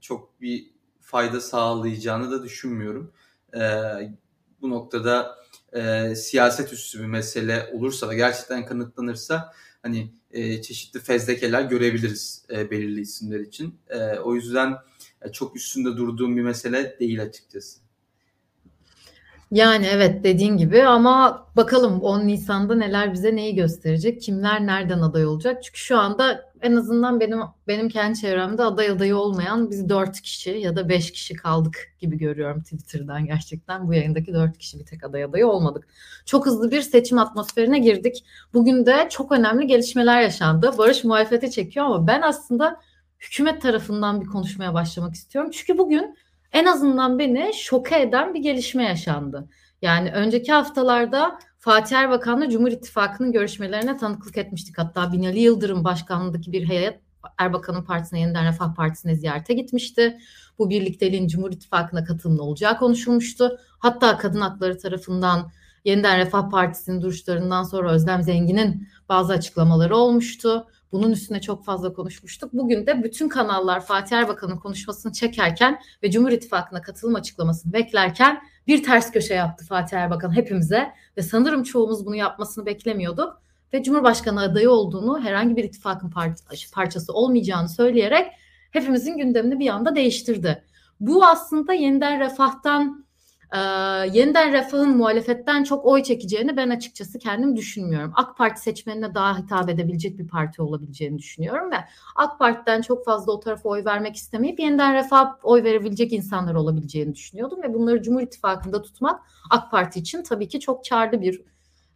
[0.00, 0.70] çok bir
[1.00, 3.12] fayda sağlayacağını da düşünmüyorum.
[3.54, 3.60] E,
[4.60, 5.38] bu noktada
[5.72, 12.70] e, siyaset üstü bir mesele olursa da gerçekten kanıtlanırsa hani e, çeşitli fezlekeler görebiliriz e,
[12.70, 13.74] belirli isimler için.
[13.88, 14.76] E, o yüzden
[15.22, 17.87] e, çok üstünde durduğum bir mesele değil açıkçası.
[19.50, 24.22] Yani evet dediğin gibi ama bakalım 10 Nisan'da neler bize neyi gösterecek?
[24.22, 25.62] Kimler nereden aday olacak?
[25.64, 30.50] Çünkü şu anda en azından benim benim kendi çevremde aday adayı olmayan biz 4 kişi
[30.50, 33.88] ya da 5 kişi kaldık gibi görüyorum Twitter'dan gerçekten.
[33.88, 35.88] Bu yayındaki 4 kişi bir tek aday adayı olmadık.
[36.26, 38.24] Çok hızlı bir seçim atmosferine girdik.
[38.54, 40.74] Bugün de çok önemli gelişmeler yaşandı.
[40.78, 42.80] Barış muhalefete çekiyor ama ben aslında
[43.20, 45.50] hükümet tarafından bir konuşmaya başlamak istiyorum.
[45.54, 46.16] Çünkü bugün
[46.52, 49.48] en azından beni şoke eden bir gelişme yaşandı.
[49.82, 54.78] Yani önceki haftalarda Fatih Erbakan'la Cumhur İttifakı'nın görüşmelerine tanıklık etmiştik.
[54.78, 57.00] Hatta Binali Yıldırım başkanlığındaki bir heyet
[57.38, 60.18] Erbakan'ın partisine yeniden Refah Partisi'ne ziyarete gitmişti.
[60.58, 63.58] Bu birlikteliğin Cumhur İttifakı'na katılımlı olacağı konuşulmuştu.
[63.78, 65.50] Hatta kadın hakları tarafından
[65.84, 70.66] yeniden Refah Partisi'nin duruşlarından sonra Özlem Zengin'in bazı açıklamaları olmuştu.
[70.92, 72.52] Bunun üstüne çok fazla konuşmuştuk.
[72.52, 78.82] Bugün de bütün kanallar Fatih Erbakan'ın konuşmasını çekerken ve Cumhur İttifakı'na katılım açıklamasını beklerken bir
[78.82, 84.70] ters köşe yaptı Fatih Erbakan hepimize ve sanırım çoğumuz bunu yapmasını beklemiyorduk ve Cumhurbaşkanı adayı
[84.70, 86.12] olduğunu herhangi bir ittifakın
[86.72, 88.32] parçası olmayacağını söyleyerek
[88.70, 90.64] hepimizin gündemini bir anda değiştirdi.
[91.00, 93.07] Bu aslında yeniden refahtan
[93.52, 93.58] e,
[94.18, 98.12] yeniden refahın muhalefetten çok oy çekeceğini ben açıkçası kendim düşünmüyorum.
[98.14, 101.76] AK Parti seçmenine daha hitap edebilecek bir parti olabileceğini düşünüyorum ve
[102.16, 107.14] AK Parti'den çok fazla o tarafa oy vermek istemeyip yeniden refah oy verebilecek insanlar olabileceğini
[107.14, 111.42] düşünüyordum ve bunları Cumhur İttifakı'nda tutmak AK Parti için tabii ki çok karlı bir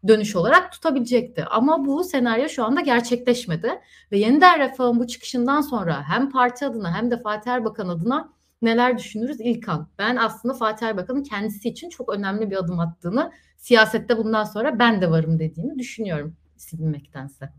[0.08, 1.44] dönüş olarak tutabilecekti.
[1.44, 3.80] Ama bu senaryo şu anda gerçekleşmedi
[4.12, 8.32] ve yeniden refahın bu çıkışından sonra hem parti adına hem de Fatih Erbakan adına
[8.62, 9.90] neler düşünürüz İlkan?
[9.98, 15.03] Ben aslında Fatih Erbakan'ın kendisi için çok önemli bir adım attığını, siyasette bundan sonra ben
[15.03, 17.53] de varım dediğini düşünüyorum silinmektense.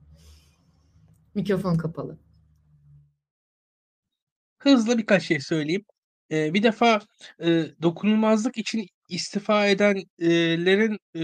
[1.36, 2.18] Mikrofon kapalı.
[4.58, 5.86] Hızlı birkaç şey söyleyeyim.
[6.32, 7.00] Ee, bir defa
[7.44, 11.24] e, dokunulmazlık için istifa edenlerin e,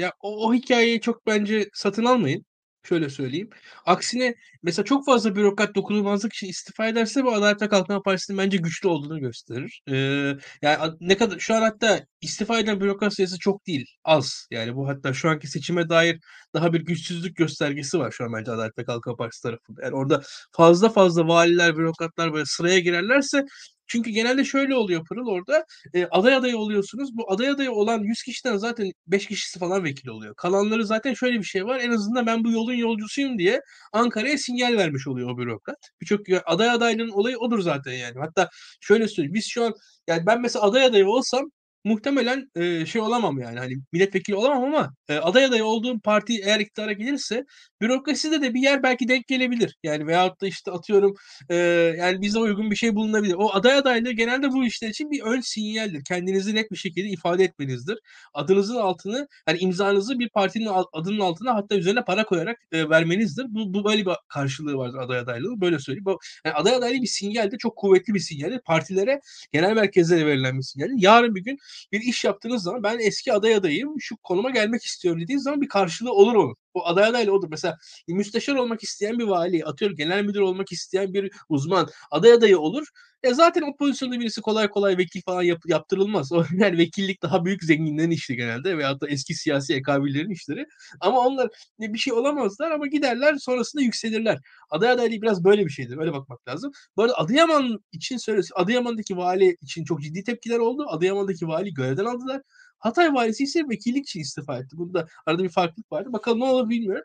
[0.00, 2.44] ya o, o hikayeyi çok bence satın almayın.
[2.82, 3.50] Şöyle söyleyeyim.
[3.86, 8.56] Aksine mesela çok fazla bürokrat dokunulmazlık için istifa ederse bu Adalet ve Kalkınma Partisi'nin bence
[8.56, 9.82] güçlü olduğunu gösterir.
[9.88, 13.86] Ee, yani ne kadar şu an hatta istifa eden bürokrat sayısı çok değil.
[14.04, 14.46] Az.
[14.50, 16.20] Yani bu hatta şu anki seçime dair
[16.54, 19.82] daha bir güçsüzlük göstergesi var şu an bence Adalet ve Kalkınma Partisi tarafında.
[19.82, 23.44] Yani orada fazla fazla valiler, bürokratlar böyle sıraya girerlerse
[23.90, 25.64] çünkü genelde şöyle oluyor Pırıl orada.
[25.94, 27.10] E, aday adayı oluyorsunuz.
[27.16, 30.34] Bu aday adayı olan 100 kişiden zaten 5 kişisi falan vekil oluyor.
[30.34, 31.80] Kalanları zaten şöyle bir şey var.
[31.80, 33.60] En azından ben bu yolun yolcusuyum diye
[33.92, 35.78] Ankara'ya sinyal vermiş oluyor o bürokrat.
[36.00, 38.18] Birçok aday adaylığının olayı odur zaten yani.
[38.18, 38.48] Hatta
[38.80, 39.34] şöyle söyleyeyim.
[39.34, 39.74] Biz şu an
[40.06, 41.50] yani ben mesela aday adayı olsam
[41.84, 46.60] muhtemelen e, şey olamam yani hani milletvekili olamam ama e, aday adayı olduğum parti eğer
[46.60, 47.44] iktidara gelirse
[47.80, 49.76] bürokraside de bir yer belki denk gelebilir.
[49.82, 51.14] Yani veyahut da işte atıyorum
[51.50, 51.54] e,
[51.98, 53.34] yani bize uygun bir şey bulunabilir.
[53.38, 56.04] O aday adaylığı genelde bu işler için bir ön sinyaldir.
[56.04, 57.98] Kendinizi net bir şekilde ifade etmenizdir.
[58.34, 63.46] Adınızın altını yani imzanızı bir partinin adının altına hatta üzerine para koyarak e, vermenizdir.
[63.48, 65.60] Bu, bu böyle bir karşılığı vardır aday adaylığı.
[65.60, 66.04] Böyle söyleyeyim.
[66.04, 67.58] Bu, yani aday adaylığı bir sinyaldir.
[67.58, 68.60] Çok kuvvetli bir sinyaldir.
[68.60, 69.20] Partilere,
[69.52, 70.94] genel merkezlere verilen bir sinyaldir.
[70.98, 71.58] Yarın bir gün
[71.92, 75.68] bir iş yaptığınız zaman ben eski aday adayım şu konuma gelmek istiyorum dediğiniz zaman bir
[75.68, 76.56] karşılığı olur onun.
[76.74, 77.48] O aday adaylı olur.
[77.50, 77.78] Mesela
[78.08, 82.86] müsteşar olmak isteyen bir vali, atıyorum genel müdür olmak isteyen bir uzman aday adayı olur.
[83.22, 86.32] E zaten o pozisyonda birisi kolay kolay vekil falan yap, yaptırılmaz.
[86.40, 90.66] O yani vekillik daha büyük zenginlerin işi genelde veyahut da eski siyasi ekabirlerin işleri.
[91.00, 94.38] Ama onlar bir şey olamazlar ama giderler sonrasında yükselirler.
[94.70, 95.98] Aday adaylığı biraz böyle bir şeydir.
[95.98, 96.72] Öyle bakmak lazım.
[96.96, 98.54] Bu arada Adıyaman için söylüyorsun.
[98.56, 100.86] Adıyaman'daki vali için çok ciddi tepkiler oldu.
[100.88, 102.42] Adıyaman'daki vali görevden aldılar.
[102.80, 104.76] Hatay valisi ise vekillik için istifa etti.
[104.78, 106.12] Bunda arada bir farklılık vardı.
[106.12, 107.04] Bakalım ne olur bilmiyorum.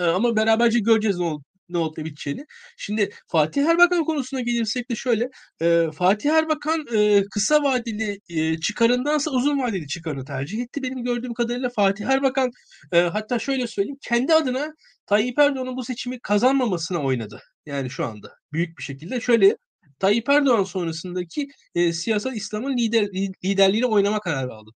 [0.00, 2.46] Ama beraberce göreceğiz ne, ol, ne olup ne biteceğini.
[2.76, 5.30] Şimdi Fatih Erbakan konusuna gelirsek de şöyle.
[5.62, 10.82] E, Fatih Erbakan e, kısa vadeli e, çıkarındansa uzun vadeli çıkarını tercih etti.
[10.82, 12.50] Benim gördüğüm kadarıyla Fatih Erbakan
[12.92, 13.98] e, hatta şöyle söyleyeyim.
[14.02, 14.72] Kendi adına
[15.06, 17.40] Tayyip Erdoğan'ın bu seçimi kazanmamasına oynadı.
[17.66, 19.20] Yani şu anda büyük bir şekilde.
[19.20, 19.56] Şöyle
[19.98, 23.08] Tayyip Erdoğan sonrasındaki e, siyasal İslam'ın lider,
[23.44, 24.70] liderliğine oynama kararı aldı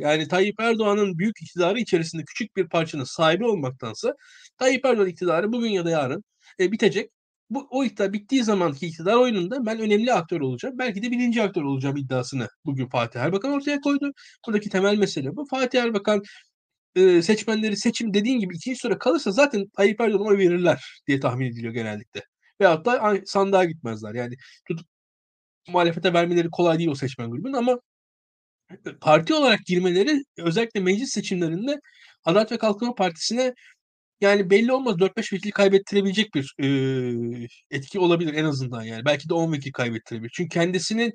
[0.00, 4.14] yani Tayyip Erdoğan'ın büyük iktidarı içerisinde küçük bir parçanın sahibi olmaktansa
[4.58, 6.24] Tayyip Erdoğan iktidarı bugün ya da yarın
[6.60, 7.10] e, bitecek.
[7.50, 10.78] Bu, o iktidar bittiği zamanki iktidar oyununda ben önemli aktör olacağım.
[10.78, 14.12] Belki de birinci aktör olacağım iddiasını bugün Fatih Erbakan ortaya koydu.
[14.46, 15.46] Buradaki temel mesele bu.
[15.46, 16.22] Fatih Erbakan
[16.96, 21.46] e, seçmenleri seçim dediğin gibi ikinci sıra kalırsa zaten Tayyip Erdoğan'a oy verirler diye tahmin
[21.46, 22.22] ediliyor genellikle.
[22.60, 24.14] Veyahut da sandığa gitmezler.
[24.14, 24.34] Yani
[24.68, 24.86] tutup
[25.68, 27.80] muhalefete vermeleri kolay değil o seçmen grubun ama
[29.00, 31.80] parti olarak girmeleri özellikle meclis seçimlerinde
[32.24, 33.54] Adalet ve Kalkınma Partisi'ne
[34.20, 36.68] yani belli olmaz 4-5 vekil kaybettirebilecek bir e,
[37.70, 39.04] etki olabilir en azından yani.
[39.04, 40.30] Belki de 10 vekil kaybettirebilir.
[40.34, 41.12] Çünkü kendisinin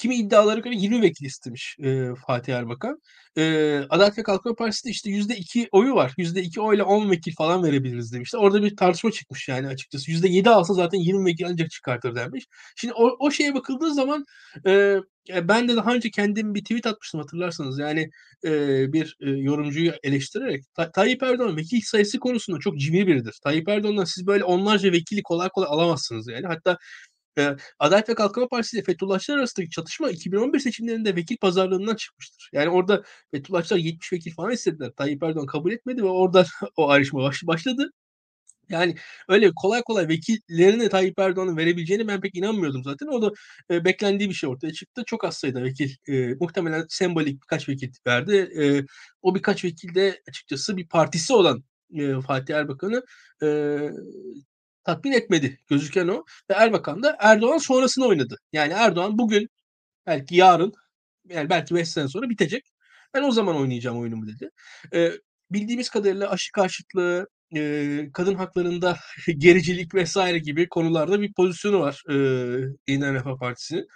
[0.00, 3.00] kimi iddialara göre 20 vekil istemiş e, Fatih Erbakan.
[3.36, 3.42] E,
[3.90, 6.12] Adalet ve Kalkınma Partisi de işte %2 oyu var.
[6.18, 8.38] %2 oyla 10 vekil falan verebiliriz demişler.
[8.40, 10.10] Orada bir tartışma çıkmış yani açıkçası.
[10.10, 12.46] %7 alsa zaten 20 vekil ancak çıkartır denmiş.
[12.76, 14.24] Şimdi o, o şeye bakıldığı zaman
[14.66, 14.96] e,
[15.28, 17.78] ben de daha önce kendim bir tweet atmıştım hatırlarsanız.
[17.78, 18.10] Yani
[18.44, 23.38] e, bir e, yorumcuyu eleştirerek Ta- Tayyip Erdoğan vekil sayısı konusunda çok cimri biridir.
[23.44, 26.46] Tayyip Erdoğan'dan siz böyle onlarca vekili kolay kolay alamazsınız yani.
[26.46, 26.78] Hatta
[27.38, 32.50] e, Adalet ve Kalkınma Partisi ile Fethullahçılar arasındaki çatışma 2011 seçimlerinde vekil pazarlığından çıkmıştır.
[32.52, 34.92] Yani orada Fethullahçılar 70 vekil falan istediler.
[34.96, 36.44] Tayyip Erdoğan kabul etmedi ve oradan
[36.76, 37.90] o ayrışma başladı.
[38.70, 38.96] Yani
[39.28, 43.06] öyle kolay kolay vekillerini Tayyip Erdoğan'ın verebileceğini ben pek inanmıyordum zaten.
[43.06, 43.32] O da
[43.70, 45.02] e, beklendiği bir şey ortaya çıktı.
[45.06, 48.36] Çok az sayıda vekil e, muhtemelen sembolik birkaç vekil verdi.
[48.62, 48.84] E,
[49.22, 51.64] o birkaç vekil de açıkçası bir partisi olan
[51.94, 53.04] e, Fatih Erbakan'ı
[53.42, 53.46] e,
[54.84, 56.24] tatmin etmedi gözüken o.
[56.50, 58.36] Ve Erbakan da Erdoğan sonrasını oynadı.
[58.52, 59.48] Yani Erdoğan bugün
[60.06, 60.72] belki yarın
[61.28, 62.64] yani belki 5 sene sonra bitecek.
[63.14, 64.50] Ben o zaman oynayacağım oyunumu dedi.
[64.94, 65.10] E,
[65.50, 68.96] bildiğimiz kadarıyla aşı karşıtlığı, e, kadın haklarında
[69.38, 72.14] gericilik vesaire gibi konularda bir pozisyonu var e,
[72.88, 73.86] Yeniden Refah Partisi'nin.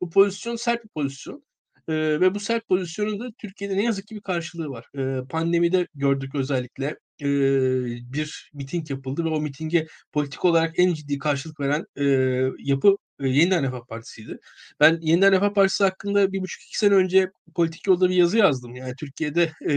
[0.00, 1.44] Bu pozisyon sert bir pozisyon.
[1.88, 4.86] E, ve bu sert pozisyonun da Türkiye'de ne yazık ki bir karşılığı var.
[4.98, 7.26] E, pandemide gördük özellikle e,
[8.12, 12.04] bir miting yapıldı ve o mitinge politik olarak en ciddi karşılık veren e,
[12.58, 14.38] yapı e, Yeniden Refah Partisi'ydi.
[14.80, 18.74] Ben Yeniden Refah Partisi hakkında bir buçuk iki sene önce politik yolda bir yazı yazdım.
[18.76, 19.74] Yani Türkiye'de e,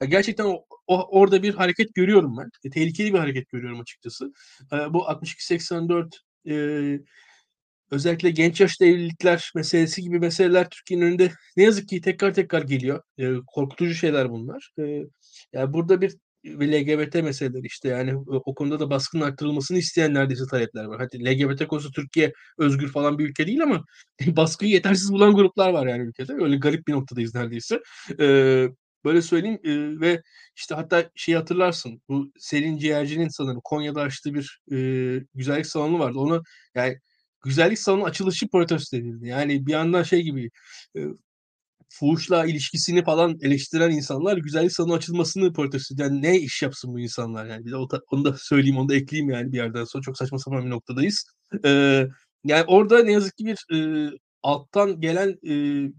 [0.00, 2.50] ya gerçekten o, o, orada bir hareket görüyorum ben.
[2.64, 4.32] E, tehlikeli bir hareket görüyorum açıkçası.
[4.72, 6.10] E, bu 62-84
[6.48, 6.54] e,
[7.90, 13.02] özellikle genç yaşta evlilikler meselesi gibi meseleler Türkiye'nin önünde ne yazık ki tekrar tekrar geliyor.
[13.18, 14.72] E, korkutucu şeyler bunlar.
[14.78, 14.82] E,
[15.52, 16.14] yani burada bir
[16.46, 21.00] ve LGBT meseleleri işte yani o konuda da baskının arttırılmasını isteyen neredeyse talepler var.
[21.00, 23.84] Hadi LGBT konusu Türkiye özgür falan bir ülke değil ama
[24.26, 26.32] baskıyı yetersiz bulan gruplar var yani ülkede.
[26.32, 27.80] Öyle garip bir noktadayız neredeyse.
[28.20, 28.68] Ee,
[29.04, 30.22] böyle söyleyeyim e, ve
[30.56, 34.76] işte hatta şey hatırlarsın bu Selin Ciğerci'nin sanırım Konya'da açtığı bir e,
[35.34, 36.18] güzellik salonu vardı.
[36.18, 36.42] Onu
[36.74, 36.98] yani
[37.44, 39.28] güzellik salonu açılışı protesto edildi.
[39.28, 40.50] Yani bir yandan şey gibi
[40.96, 41.00] e,
[41.98, 47.46] fuhuşla ilişkisini falan eleştiren insanlar güzellik salonu açılmasını protesto Yani ne iş yapsın bu insanlar
[47.46, 47.64] yani.
[47.66, 47.76] Bir de
[48.10, 50.02] onu da söyleyeyim, onu da ekleyeyim yani bir yerden sonra.
[50.02, 51.24] Çok saçma sapan bir noktadayız.
[51.64, 52.06] Ee,
[52.44, 54.10] yani orada ne yazık ki bir e,
[54.42, 55.52] alttan gelen e,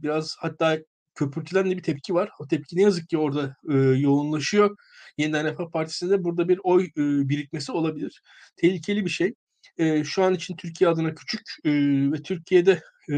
[0.04, 0.78] biraz hatta
[1.16, 2.30] köpürtülen de bir tepki var.
[2.40, 4.76] O tepki ne yazık ki orada e, yoğunlaşıyor.
[5.18, 8.22] Yeniden Refah Partisi'nde burada bir oy e, birikmesi olabilir.
[8.58, 9.34] Tehlikeli bir şey.
[9.78, 11.72] E, şu an için Türkiye adına küçük e,
[12.12, 13.14] ve Türkiye'de e,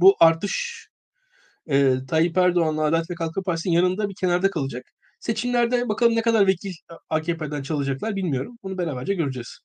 [0.00, 0.88] bu artış
[1.66, 4.84] e, Tayyip Erdoğan'la Adalet ve Kalkınma Partisi'nin yanında bir kenarda kalacak.
[5.20, 6.72] Seçimlerde bakalım ne kadar vekil
[7.10, 8.58] AKP'den çalacaklar bilmiyorum.
[8.62, 9.58] Bunu beraberce göreceğiz.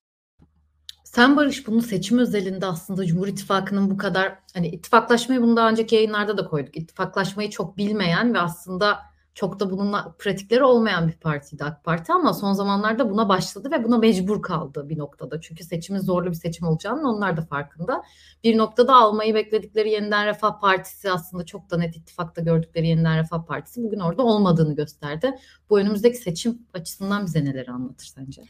[1.03, 5.95] Sen Barış bunu seçim özelinde aslında Cumhur İttifakı'nın bu kadar hani ittifaklaşmayı bunu daha önceki
[5.95, 6.77] yayınlarda da koyduk.
[6.77, 8.99] İttifaklaşmayı çok bilmeyen ve aslında
[9.41, 13.83] çok da bununla pratikleri olmayan bir partiydi AK Parti ama son zamanlarda buna başladı ve
[13.83, 15.41] buna mecbur kaldı bir noktada.
[15.41, 18.03] Çünkü seçimin zorlu bir seçim olacağının onlar da farkında.
[18.43, 23.45] Bir noktada almayı bekledikleri Yeniden Refah Partisi aslında çok da net ittifakta gördükleri Yeniden Refah
[23.45, 25.31] Partisi bugün orada olmadığını gösterdi.
[25.69, 28.41] Bu önümüzdeki seçim açısından bize neler anlatır sence?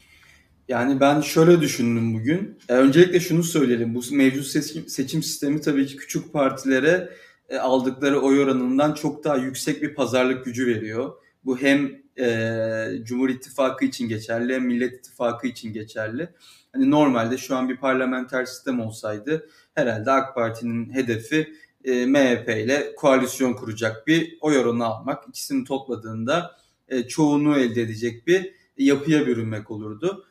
[0.68, 2.58] Yani ben şöyle düşündüm bugün.
[2.68, 3.94] E, öncelikle şunu söyleyelim.
[3.94, 7.08] Bu mevcut seçim, seçim sistemi tabii ki küçük partilere
[7.48, 11.12] e, aldıkları oy oranından çok daha yüksek bir pazarlık gücü veriyor.
[11.44, 16.28] Bu hem e, Cumhur İttifakı için geçerli hem Millet İttifakı için geçerli.
[16.72, 22.94] Hani normalde şu an bir parlamenter sistem olsaydı herhalde AK Parti'nin hedefi e, MHP ile
[22.94, 25.28] koalisyon kuracak bir oy oranı almak.
[25.28, 26.56] İkisini topladığında
[26.88, 30.26] e, çoğunluğu elde edecek bir yapıya bürünmek olurdu.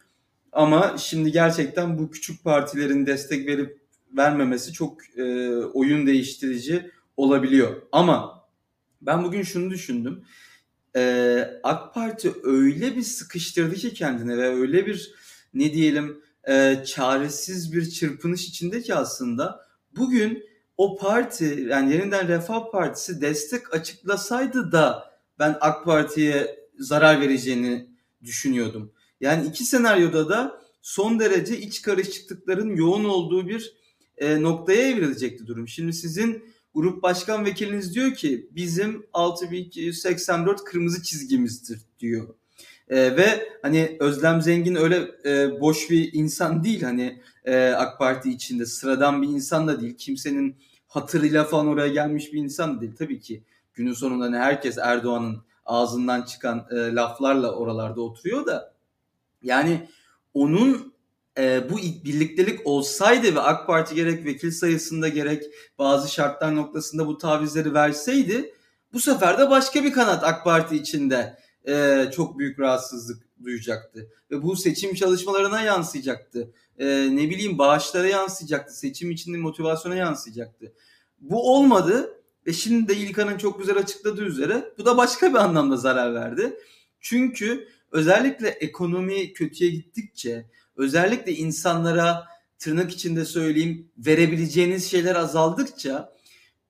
[0.51, 3.81] Ama şimdi gerçekten bu küçük partilerin destek verip
[4.17, 7.81] vermemesi çok e, oyun değiştirici olabiliyor.
[7.91, 8.45] Ama
[9.01, 10.23] ben bugün şunu düşündüm.
[10.95, 15.13] Ee, AK Parti öyle bir sıkıştırdı ki kendine ve öyle bir
[15.53, 19.65] ne diyelim e, çaresiz bir çırpınış içinde ki aslında
[19.97, 20.43] bugün
[20.77, 27.87] o parti yani yeniden Refah Partisi destek açıklasaydı da ben AK Parti'ye zarar vereceğini
[28.23, 28.91] düşünüyordum.
[29.21, 33.73] Yani iki senaryoda da son derece iç karışıklıkların yoğun olduğu bir
[34.17, 35.67] e, noktaya evrilecekti durum.
[35.67, 36.43] Şimdi sizin
[36.75, 42.35] Grup başkan vekiliniz diyor ki bizim 6284 kırmızı çizgimizdir diyor.
[42.89, 48.31] Ee, ve hani Özlem Zengin öyle e, boş bir insan değil hani e, AK Parti
[48.31, 49.97] içinde sıradan bir insan da değil.
[49.97, 50.55] Kimsenin
[50.87, 52.95] hatırıyla falan oraya gelmiş bir insan da değil.
[52.97, 58.73] Tabii ki günün sonunda hani herkes Erdoğan'ın ağzından çıkan e, laflarla oralarda oturuyor da
[59.43, 59.87] yani
[60.33, 60.90] onun
[61.37, 65.43] e, bu birliktelik olsaydı ve AK Parti gerek vekil sayısında gerek
[65.79, 68.53] bazı şartlar noktasında bu tavizleri verseydi
[68.93, 74.11] bu sefer de başka bir kanat AK Parti içinde e, çok büyük rahatsızlık duyacaktı.
[74.31, 76.53] Ve bu seçim çalışmalarına yansıyacaktı.
[76.77, 78.77] E, ne bileyim bağışlara yansıyacaktı.
[78.77, 80.73] Seçim içinde motivasyona yansıyacaktı.
[81.19, 85.77] Bu olmadı ve şimdi de İlkan'ın çok güzel açıkladığı üzere bu da başka bir anlamda
[85.77, 86.53] zarar verdi.
[86.99, 92.27] Çünkü özellikle ekonomi kötüye gittikçe özellikle insanlara
[92.59, 96.13] tırnak içinde söyleyeyim verebileceğiniz şeyler azaldıkça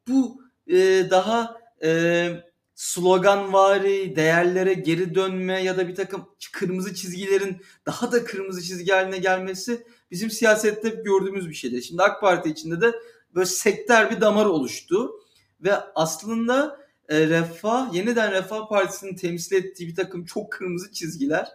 [0.08, 0.78] bu e,
[1.10, 2.32] daha e,
[2.76, 9.18] sloganvari değerlere geri dönme ya da bir takım kırmızı çizgilerin daha da kırmızı çizgi haline
[9.18, 11.84] gelmesi bizim siyasette gördüğümüz bir şeydi.
[11.84, 12.94] Şimdi AK Parti içinde de
[13.36, 15.12] böyle sektör bir damar oluştu
[15.62, 21.48] ve aslında e, Refah, yeniden Refah Partisi'nin temsil ettiği bir takım çok kırmızı çizgiler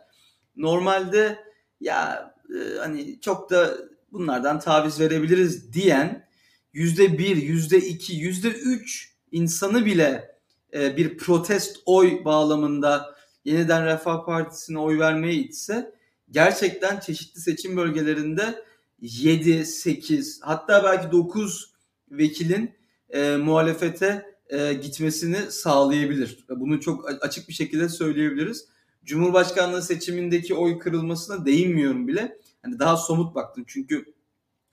[0.56, 1.38] normalde
[1.80, 3.76] ya e, hani çok da
[4.12, 6.28] bunlardan taviz verebiliriz diyen
[6.72, 10.36] yüzde bir, yüzde iki, yüzde üç insanı bile
[10.74, 15.92] e, bir protest oy bağlamında yeniden Refah Partisi'ne oy vermeye itse
[16.30, 18.64] gerçekten çeşitli seçim bölgelerinde
[19.00, 21.72] 7, 8 hatta belki 9
[22.10, 22.74] vekilin
[23.10, 26.44] e, muhalefete e, gitmesini sağlayabilir.
[26.48, 28.68] Bunu çok açık bir şekilde söyleyebiliriz.
[29.06, 32.38] Cumhurbaşkanlığı seçimindeki oy kırılmasına değinmiyorum bile.
[32.62, 34.04] Hani daha somut baktım çünkü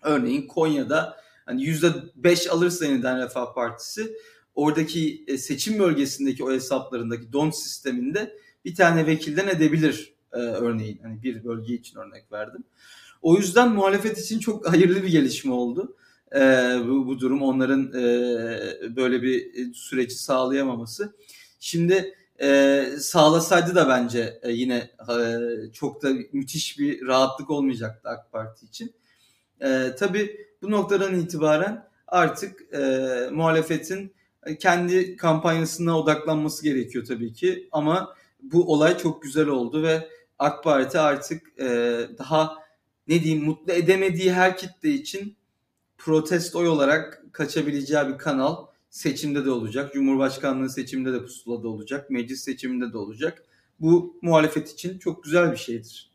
[0.02, 4.17] örneğin Konya'da hani %5 alırsa yeniden Refah Partisi
[4.56, 11.00] oradaki e, seçim bölgesindeki o hesaplarındaki don sisteminde bir tane vekilden edebilir e, örneğin.
[11.04, 12.63] Hani bir bölge için örnek verdim.
[13.22, 15.96] O yüzden muhalefet için çok hayırlı bir gelişme oldu.
[16.36, 16.39] E,
[16.88, 21.15] bu, bu durum onların e, böyle bir süreci sağlayamaması.
[21.60, 25.15] Şimdi e, sağlasaydı da bence e, yine e,
[25.73, 28.93] çok da müthiş bir rahatlık olmayacaktı AK Parti için.
[29.62, 32.79] E, tabii bu noktadan itibaren artık e,
[33.32, 34.13] muhalefetin
[34.60, 37.69] kendi kampanyasına odaklanması gerekiyor tabii ki.
[37.71, 41.65] Ama bu olay çok güzel oldu ve AK Parti artık e,
[42.17, 42.58] daha
[43.08, 45.36] ne diyeyim mutlu edemediği her kitle için
[45.97, 49.93] protest oy olarak kaçabileceği bir kanal seçimde de olacak.
[49.93, 52.10] Cumhurbaşkanlığı seçiminde de pusulada olacak.
[52.10, 53.43] Meclis seçiminde de olacak.
[53.79, 56.12] Bu muhalefet için çok güzel bir şeydir.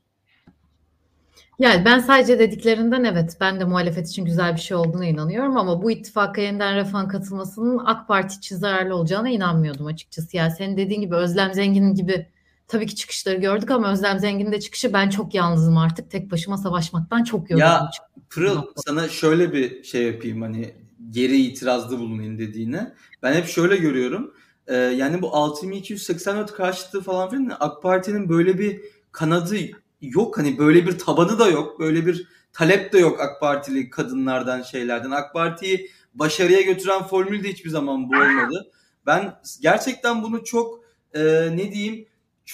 [1.59, 5.83] Yani ben sadece dediklerinden evet ben de muhalefet için güzel bir şey olduğuna inanıyorum ama
[5.83, 10.37] bu ittifaka yeniden refah katılmasının AK Parti için zararlı olacağına inanmıyordum açıkçası.
[10.37, 12.27] Yani senin dediğin gibi Özlem Zengin gibi
[12.69, 16.57] tabii ki çıkışları gördük ama Özlem Zengin'in de çıkışı ben çok yalnızım artık tek başıma
[16.57, 17.69] savaşmaktan çok yoruldum.
[17.69, 17.91] Ya
[18.31, 22.81] Pırıl sana şöyle bir şey yapayım hani geri itirazda bulunayım dediğini.
[23.23, 24.35] Ben hep şöyle görüyorum.
[24.67, 28.81] E, yani bu 6284 karşıtı falan filan AK Parti'nin böyle bir
[29.13, 29.57] kanadı
[30.01, 30.39] yok.
[30.39, 31.81] Hani böyle bir tabanı da yok.
[31.81, 35.11] Böyle bir talep de yok AK Partili kadınlardan şeylerden.
[35.11, 38.71] AK Parti'yi başarıya götüren formül de hiçbir zaman bu olmadı.
[39.07, 40.81] Ben gerçekten bunu çok
[41.15, 41.21] e,
[41.57, 42.07] ne diyeyim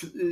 [0.04, 0.24] e,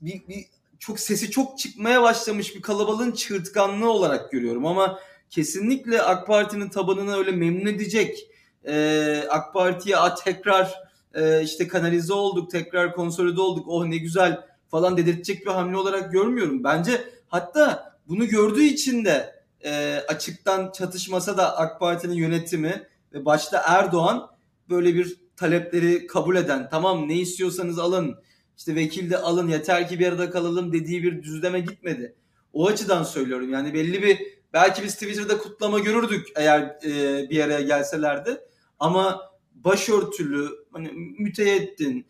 [0.00, 0.44] bir, bir
[0.78, 4.98] çok sesi çok çıkmaya başlamış bir kalabalığın çığırtkanlığı olarak görüyorum ama
[5.30, 8.28] kesinlikle AK Parti'nin tabanını öyle memnun edecek
[8.66, 10.74] e, AK Parti'ye tekrar
[11.14, 16.12] e, işte kanalize olduk tekrar konsolide olduk oh ne güzel falan dedirtecek bir hamle olarak
[16.12, 16.64] görmüyorum.
[16.64, 19.34] Bence hatta bunu gördüğü için de
[19.64, 24.30] e, açıktan çatışmasa da AK Parti'nin yönetimi ve başta Erdoğan
[24.68, 28.18] böyle bir talepleri kabul eden tamam ne istiyorsanız alın
[28.56, 32.14] işte vekil de alın yeter ki bir arada kalalım dediği bir düzleme gitmedi.
[32.52, 34.18] O açıdan söylüyorum yani belli bir
[34.54, 38.40] belki biz Twitter'da kutlama görürdük eğer e, bir araya gelselerdi
[38.80, 39.20] ama
[39.54, 42.06] başörtülü hani müteyyettin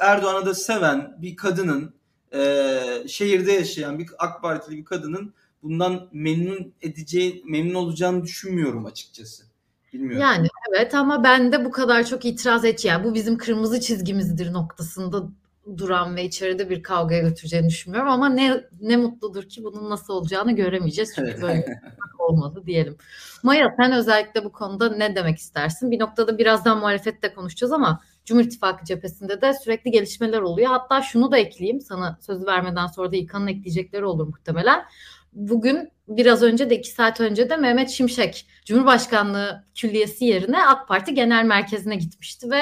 [0.00, 1.94] Erdoğan'ı da seven bir kadının
[2.34, 9.48] e, şehirde yaşayan bir AK Partili bir kadının bundan memnun edeceği memnun olacağını düşünmüyorum açıkçası.
[9.92, 10.20] Bilmiyorum.
[10.20, 14.52] Yani evet ama ben de bu kadar çok itiraz et yani bu bizim kırmızı çizgimizdir
[14.52, 15.28] noktasında
[15.76, 20.52] duran ve içeride bir kavgaya götüreceğini düşünmüyorum ama ne ne mutludur ki bunun nasıl olacağını
[20.52, 21.42] göremeyeceğiz çünkü evet.
[21.42, 21.80] böyle
[22.18, 22.96] olmadı diyelim.
[23.42, 25.90] Maya sen özellikle bu konuda ne demek istersin?
[25.90, 30.68] Bir noktada birazdan muhalefette konuşacağız ama Cumhur İttifakı cephesinde de sürekli gelişmeler oluyor.
[30.70, 34.84] Hatta şunu da ekleyeyim sana sözü vermeden sonra da İlkan'ın ekleyecekleri olur muhtemelen.
[35.32, 41.14] Bugün biraz önce de iki saat önce de Mehmet Şimşek Cumhurbaşkanlığı Külliyesi yerine AK Parti
[41.14, 42.60] Genel Merkezi'ne gitmişti ve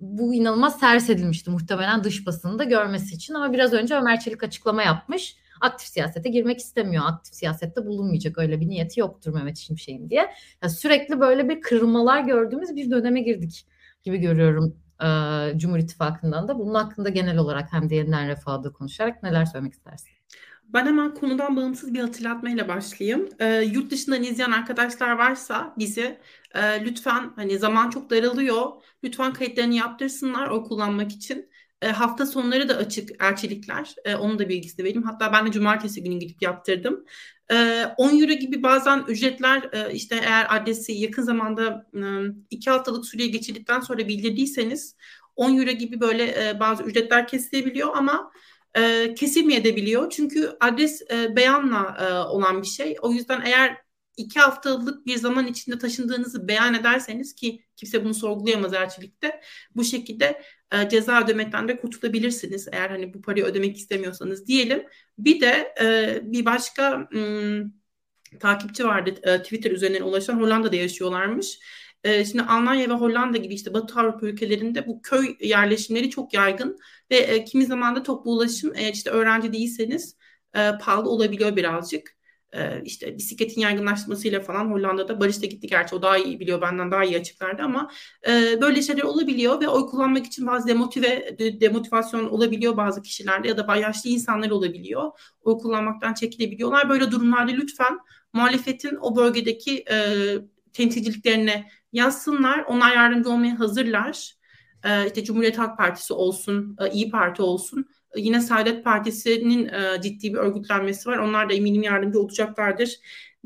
[0.00, 4.82] bu inanılmaz servis edilmişti muhtemelen dış basında görmesi için ama biraz önce Ömer Çelik açıklama
[4.82, 5.36] yapmış.
[5.60, 7.04] Aktif siyasete girmek istemiyor.
[7.06, 10.30] Aktif siyasette bulunmayacak öyle bir niyeti yoktur Mehmet Şimşek'in diye.
[10.62, 13.66] Yani sürekli böyle bir kırılmalar gördüğümüz bir döneme girdik
[14.02, 15.06] gibi görüyorum e,
[15.58, 16.58] Cumhur İttifakı'ndan da.
[16.58, 20.17] Bunun hakkında genel olarak hem de yeniden refahda konuşarak neler söylemek istersin?
[20.68, 23.28] Ben hemen konudan bağımsız bir hatırlatmayla başlayayım.
[23.38, 26.18] E, yurt dışından izleyen arkadaşlar varsa bizi
[26.54, 28.72] e, lütfen hani zaman çok daralıyor.
[29.04, 31.50] Lütfen kayıtlarını yaptırsınlar o kullanmak için.
[31.82, 33.94] E, hafta sonları da açık elçilikler.
[34.04, 35.02] E, onun da bilgisini vereyim.
[35.02, 37.04] Hatta ben de cumartesi günü gidip yaptırdım.
[37.50, 42.00] E, 10 euro gibi bazen ücretler e, işte eğer adresi yakın zamanda e,
[42.50, 44.96] 2 haftalık süreye geçirdikten sonra bildirdiyseniz
[45.36, 48.30] 10 euro gibi böyle e, bazı ücretler kesilebiliyor ama
[48.76, 50.10] e, kesilmeyebiliyor.
[50.10, 52.96] Çünkü adres e, beyanla e, olan bir şey.
[53.02, 53.76] O yüzden eğer
[54.16, 59.40] iki haftalık bir zaman içinde taşındığınızı beyan ederseniz ki kimse bunu sorgulayamaz elçilikte
[59.74, 64.84] bu şekilde e, ceza ödemekten de kurtulabilirsiniz eğer hani bu parayı ödemek istemiyorsanız diyelim.
[65.18, 67.64] Bir de e, bir başka m,
[68.40, 71.58] takipçi vardı e, Twitter üzerinden ulaşan Hollanda'da yaşıyorlarmış.
[72.04, 76.78] E, şimdi Almanya ve Hollanda gibi işte Batı Avrupa ülkelerinde bu köy yerleşimleri çok yaygın
[77.10, 80.16] ve e, kimi zaman da toplu ulaşım işte öğrenci değilseniz
[80.54, 82.18] e, pahalı olabiliyor birazcık.
[82.52, 86.90] E, işte bisikletin yaygınlaşmasıyla falan Hollanda'da Barış da gitti gerçi o daha iyi biliyor benden
[86.90, 87.90] daha iyi açıklardı ama
[88.60, 93.76] böyle şeyler olabiliyor ve oy kullanmak için bazı demotive demotivasyon olabiliyor bazı kişilerde ya da
[93.76, 95.10] yaşlı insanlar olabiliyor.
[95.40, 96.88] Oy kullanmaktan çekilebiliyorlar.
[96.88, 97.98] Böyle durumlarda lütfen
[98.32, 99.96] muhalefetin o bölgedeki e,
[100.78, 102.64] temsilciliklerine yazsınlar.
[102.68, 104.34] Onlar yardımcı olmaya hazırlar.
[104.84, 107.88] E, işte Cumhuriyet Halk Partisi olsun, e, İyi Parti olsun.
[108.14, 111.18] E, yine Saadet Partisi'nin e, ciddi bir örgütlenmesi var.
[111.18, 112.96] Onlar da eminim yardımcı olacaklardır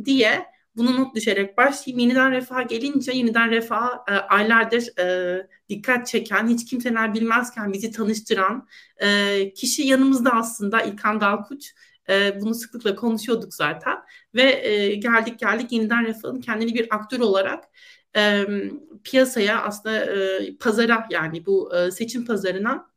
[0.05, 1.99] diye bunu not düşerek başlayayım.
[1.99, 8.69] Yeniden refah gelince yeniden refah e, aylardır e, dikkat çeken, hiç kimseler bilmezken bizi tanıştıran
[8.97, 11.75] e, kişi yanımızda aslında İlkan Dalkuç.
[12.09, 13.99] E, bunu sıklıkla konuşuyorduk zaten
[14.35, 17.65] ve e, geldik geldik yeniden refahın kendini bir aktör olarak
[18.17, 18.45] e,
[19.05, 22.92] piyasaya aslında e, pazara yani bu e, seçim pazarına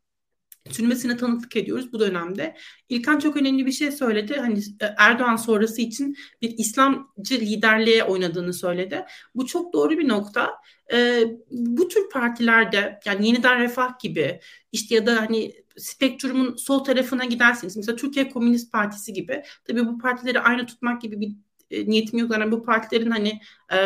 [0.70, 2.56] sürmesine tanıklık ediyoruz bu dönemde.
[2.88, 4.36] İlkan çok önemli bir şey söyledi.
[4.36, 4.60] Hani
[4.98, 9.04] Erdoğan sonrası için bir İslamcı liderliğe oynadığını söyledi.
[9.34, 10.50] Bu çok doğru bir nokta.
[10.92, 14.40] Ee, bu tür partilerde yani Yeniden Refah gibi
[14.72, 19.98] işte ya da hani spektrumun sol tarafına giderseniz mesela Türkiye Komünist Partisi gibi tabii bu
[19.98, 21.36] partileri aynı tutmak gibi bir
[21.70, 22.32] e, niyetim yok.
[22.32, 23.40] Yani bu partilerin hani
[23.72, 23.78] e,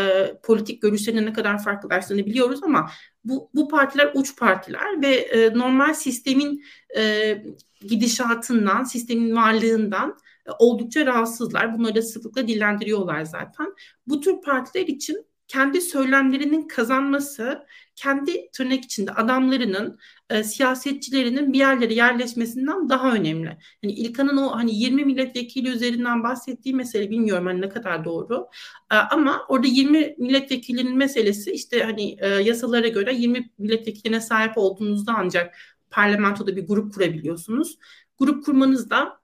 [0.43, 2.91] politik görüşlerine ne kadar farklılaştığını biliyoruz ama
[3.25, 6.65] bu, bu partiler uç partiler ve e, normal sistemin
[6.97, 7.35] e,
[7.81, 11.79] gidişatından, sistemin varlığından e, oldukça rahatsızlar.
[11.79, 13.75] Bunları da sıklıkla dillendiriyorlar zaten.
[14.07, 17.67] Bu tür partiler için kendi söylemlerinin kazanması,
[18.03, 19.99] kendi tırnak içinde adamlarının
[20.31, 23.59] e, siyasetçilerinin bir yerlere yerleşmesinden daha önemli.
[23.83, 28.49] Yani İlkan'ın o hani 20 milletvekili üzerinden bahsettiği mesele bilmiyorum hani ne kadar doğru.
[28.93, 35.13] E, ama orada 20 milletvekilinin meselesi işte hani e, yasalara göre 20 milletvekiline sahip olduğunuzda
[35.17, 35.57] ancak
[35.91, 37.79] parlamentoda bir grup kurabiliyorsunuz.
[38.19, 39.21] Grup kurmanız da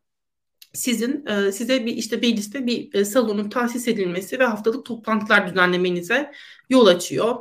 [0.72, 6.32] sizin e, size bir işte mecliste bir e, salonun tahsis edilmesi ve haftalık toplantılar düzenlemenize
[6.70, 7.36] yol açıyor.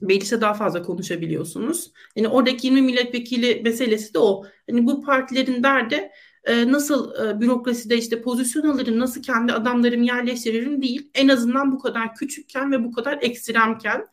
[0.00, 1.92] Meclise daha fazla konuşabiliyorsunuz.
[2.16, 4.44] Yani oradaki 20 milletvekili meselesi de o.
[4.70, 6.10] Hani bu partilerin derdi
[6.44, 11.10] e, nasıl e, bürokraside işte pozisyon alırım, nasıl kendi adamlarımı yerleştiririm değil.
[11.14, 14.06] En azından bu kadar küçükken ve bu kadar ekstremken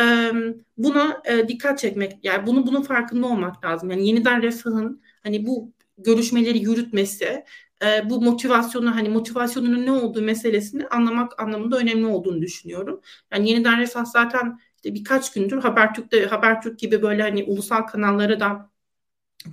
[0.00, 0.32] e,
[0.76, 3.90] buna e, dikkat çekmek, yani bunu bunun farkında olmak lazım.
[3.90, 7.44] Yani yeniden refahın hani bu görüşmeleri yürütmesi
[7.84, 13.00] e, bu motivasyonu hani motivasyonunun ne olduğu meselesini anlamak anlamında önemli olduğunu düşünüyorum.
[13.32, 18.70] Yani yeniden refah zaten işte birkaç gündür Habertürk'te Habertürk gibi böyle hani ulusal kanallara da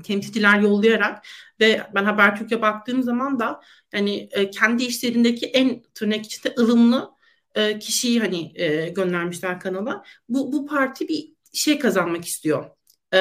[0.04, 1.26] temsilciler yollayarak
[1.60, 3.62] ve ben Habertürk'e baktığım zaman da
[3.94, 7.12] yani e, kendi işlerindeki en tırnak içinde ılımlı
[7.56, 10.04] e, kişiyi hani e, göndermişler kanala.
[10.30, 12.66] Bu bu parti bir şey kazanmak istiyor.
[13.14, 13.18] Ee,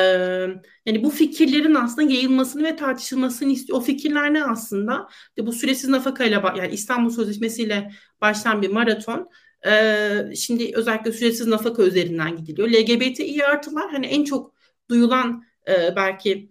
[0.86, 3.78] yani bu fikirlerin aslında yayılmasını ve tartışılmasını istiyor.
[3.78, 5.09] O fikirler ne aslında?
[5.38, 7.90] Bu süresiz nafakayla yani İstanbul Sözleşmesi ile
[8.20, 9.30] başlayan bir maraton.
[9.66, 12.68] Ee, şimdi özellikle süresiz nafaka üzerinden gidiliyor.
[12.68, 14.54] LGBTİ artılar hani en çok
[14.90, 16.50] duyulan e, belki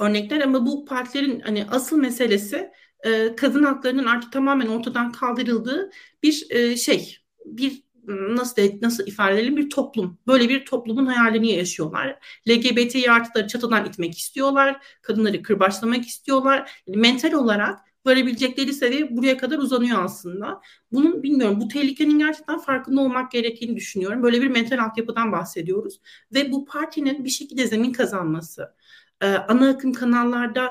[0.00, 2.70] örnekler ama bu partilerin hani asıl meselesi
[3.04, 5.90] e, kadın haklarının artık tamamen ortadan kaldırıldığı
[6.22, 10.18] bir e, şey, bir nasıl de, nasıl ifade edelim bir toplum.
[10.26, 12.18] Böyle bir toplumun hayalini yaşıyorlar.
[12.48, 14.86] LGBT artıları çatıdan itmek istiyorlar.
[15.02, 16.82] Kadınları kırbaçlamak istiyorlar.
[16.86, 20.60] Yani mental olarak varabilecekleri seviye buraya kadar uzanıyor aslında.
[20.92, 24.22] Bunun bilmiyorum bu tehlikenin gerçekten farkında olmak gerektiğini düşünüyorum.
[24.22, 26.00] Böyle bir mental altyapıdan bahsediyoruz.
[26.34, 28.74] Ve bu partinin bir şekilde zemin kazanması,
[29.48, 30.70] ana akım kanallarda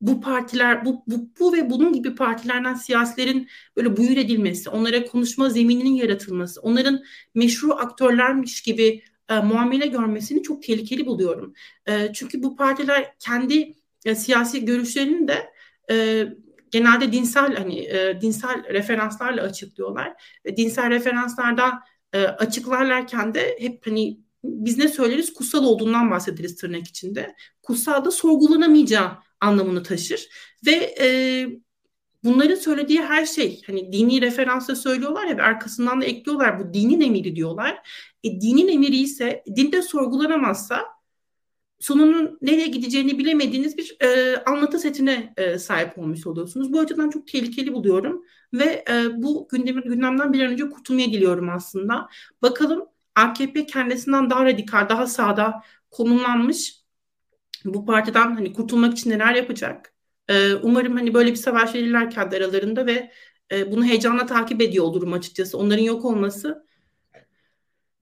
[0.00, 5.50] bu partiler bu, bu, bu ve bunun gibi partilerden siyasilerin böyle buyur edilmesi, onlara konuşma
[5.50, 7.02] zemininin yaratılması, onların
[7.34, 11.54] meşru aktörlermiş gibi e, muamele görmesini çok tehlikeli buluyorum.
[11.86, 15.50] E, çünkü bu partiler kendi e, siyasi görüşlerini de
[15.90, 16.26] e,
[16.70, 20.12] genelde dinsel hani e, dinsel referanslarla açıklıyorlar
[20.46, 21.80] ve dinsel referanslardan
[22.12, 27.34] e, açıklarlarken de hep hani biz ne söyleriz kutsal olduğundan bahsederiz tırnak içinde.
[27.62, 29.10] Kutsal da sorgulanamayacağı
[29.40, 30.28] anlamını taşır
[30.66, 31.08] ve e,
[32.24, 37.00] bunların söylediği her şey hani dini referansla söylüyorlar ya ve arkasından da ekliyorlar bu dinin
[37.00, 37.88] emiri diyorlar.
[38.24, 40.99] E, dinin emiri ise dinde sorgulanamazsa
[41.80, 46.72] sonunun nereye gideceğini bilemediğiniz bir e, anlatı setine e, sahip olmuş oluyorsunuz.
[46.72, 51.48] Bu açıdan çok tehlikeli buluyorum ve e, bu gündemin gündemden bir an önce kurtulmaya diliyorum
[51.48, 52.08] aslında.
[52.42, 56.80] Bakalım AKP kendisinden daha radikal, daha sağda konumlanmış
[57.64, 59.94] bu partiden hani kurtulmak için neler yapacak?
[60.28, 63.12] Ee, umarım hani böyle bir savaş verirler kendi aralarında ve
[63.52, 65.58] e, bunu heyecanla takip ediyor olurum açıkçası.
[65.58, 66.66] Onların yok olması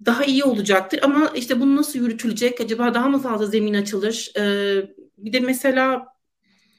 [0.07, 1.01] daha iyi olacaktır.
[1.03, 2.61] Ama işte bunu nasıl yürütülecek?
[2.61, 4.33] Acaba daha mı fazla zemin açılır?
[4.39, 6.07] Ee, bir de mesela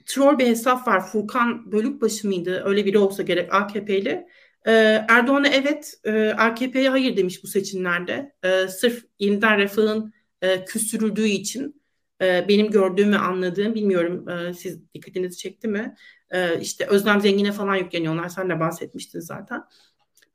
[0.05, 1.07] troll bir hesap var.
[1.07, 2.63] Furkan Bölükbaşı mıydı?
[2.65, 4.27] Öyle biri olsa gerek AKP'li.
[4.67, 4.71] Ee,
[5.09, 8.33] Erdoğan'a evet, e, AKP'ye hayır demiş bu seçimlerde.
[8.43, 11.81] Ee, sırf yeniden refahın e, küstürüldüğü için
[12.21, 15.95] e, benim gördüğüm ve anladığım bilmiyorum siz dikkatinizi çekti mi?
[16.31, 18.29] E, işte Özlem Zengin'e falan yükleniyorlar.
[18.29, 19.63] Sen de bahsetmiştin zaten.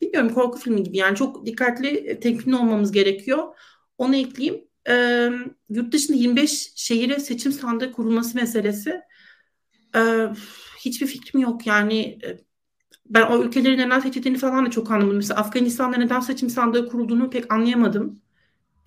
[0.07, 3.45] Bilmiyorum korku filmi gibi yani çok dikkatli e, temkinli olmamız gerekiyor.
[3.99, 4.65] Onu ekleyeyim.
[4.89, 5.29] E,
[5.71, 9.01] yurt dışında 25 şehire seçim sandığı kurulması meselesi
[9.97, 10.29] e,
[10.79, 11.67] hiçbir fikrim yok.
[11.67, 12.39] Yani e,
[13.07, 15.17] ben o ülkelerin neden seçildiğini falan da çok anlamadım.
[15.17, 18.23] Mesela Afganistan'da neden seçim sandığı kurulduğunu pek anlayamadım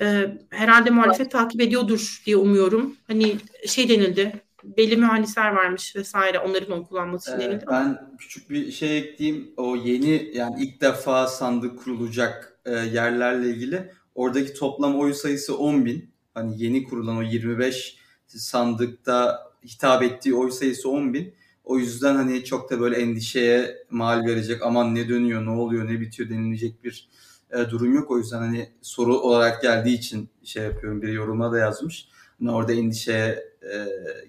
[0.01, 2.95] e, herhalde muhalefet takip ediyordur diye umuyorum.
[3.07, 3.37] Hani
[3.67, 4.41] şey denildi,
[4.77, 7.65] belli mühendisler varmış vesaire onların onu kullanması için denildi.
[7.71, 9.53] ben küçük bir şey ekleyeyim.
[9.57, 15.85] O yeni yani ilk defa sandık kurulacak e, yerlerle ilgili oradaki toplam oy sayısı 10
[15.85, 16.09] bin.
[16.33, 17.97] Hani yeni kurulan o 25
[18.27, 21.33] sandıkta hitap ettiği oy sayısı 10 bin.
[21.63, 25.99] O yüzden hani çok da böyle endişeye mal verecek aman ne dönüyor ne oluyor ne
[26.01, 27.09] bitiyor denilecek bir
[27.51, 28.11] e, durum yok.
[28.11, 31.01] O yüzden hani soru olarak geldiği için şey yapıyorum.
[31.01, 32.07] Bir yoruma da yazmış.
[32.45, 33.75] Orada endişeye e,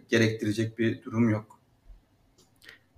[0.09, 1.59] gerektirecek bir durum yok.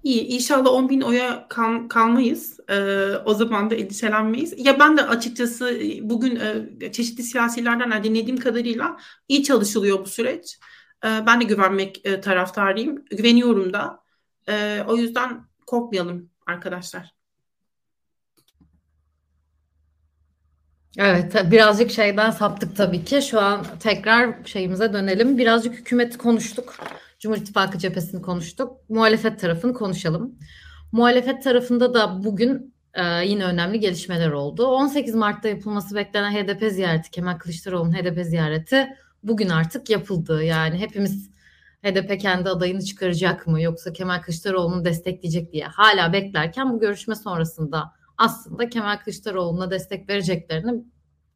[0.05, 2.61] İyi inşallah 10 bin oya kal, kalmayız.
[2.71, 4.55] Ee, o zaman da endişelenmeyiz.
[4.67, 6.37] Ya ben de açıkçası e, bugün
[6.81, 8.97] e, çeşitli siyasilerden dinlediğim kadarıyla
[9.29, 10.59] iyi çalışılıyor bu süreç.
[11.05, 13.05] Ee, ben de güvenmek e, taraftarıyım.
[13.11, 14.03] Güveniyorum da.
[14.49, 17.20] Ee, o yüzden korkmayalım arkadaşlar.
[20.99, 23.23] Evet, birazcık şeyden saptık tabii ki.
[23.23, 25.39] Şu an tekrar şeyimize dönelim.
[25.39, 26.75] Birazcık hükümeti konuştuk.
[27.19, 28.77] Cumhur İttifakı cephesini konuştuk.
[28.89, 30.39] Muhalefet tarafını konuşalım.
[30.93, 34.67] Muhalefet tarafında da bugün e, yine önemli gelişmeler oldu.
[34.67, 38.89] 18 Mart'ta yapılması beklenen HDP ziyareti, Kemal Kılıçdaroğlu'nun HDP ziyareti
[39.23, 40.45] bugün artık yapıldı.
[40.45, 41.31] Yani hepimiz
[41.83, 47.93] HDP kendi adayını çıkaracak mı yoksa Kemal Kılıçdaroğlu'nu destekleyecek diye hala beklerken bu görüşme sonrasında
[48.21, 50.85] aslında Kemal Kılıçdaroğlu'na destek vereceklerini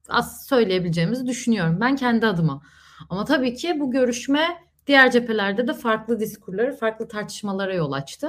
[0.08, 2.62] az söyleyebileceğimizi düşünüyorum ben kendi adıma.
[3.08, 4.46] Ama tabii ki bu görüşme
[4.86, 8.28] diğer cephelerde de farklı diskurları, farklı tartışmalara yol açtı.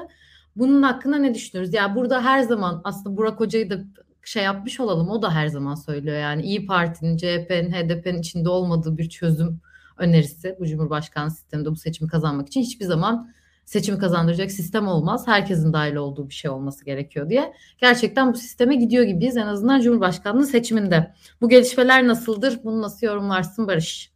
[0.55, 1.73] Bunun hakkında ne düşünüyoruz?
[1.73, 3.79] Ya burada her zaman aslında Burak Hoca'yı da
[4.23, 5.09] şey yapmış olalım.
[5.09, 9.61] O da her zaman söylüyor yani İyi Parti'nin, CHP'nin, HDP'nin içinde olmadığı bir çözüm
[9.97, 13.33] önerisi bu Cumhurbaşkanı sisteminde bu seçimi kazanmak için hiçbir zaman
[13.65, 15.27] seçimi kazandıracak sistem olmaz.
[15.27, 17.53] Herkesin dahil olduğu bir şey olması gerekiyor diye.
[17.77, 21.13] Gerçekten bu sisteme gidiyor gibiyiz en azından Cumhurbaşkanlığı seçiminde.
[21.41, 22.59] Bu gelişmeler nasıldır?
[22.63, 24.11] Bunu nasıl yorumlarsın Barış?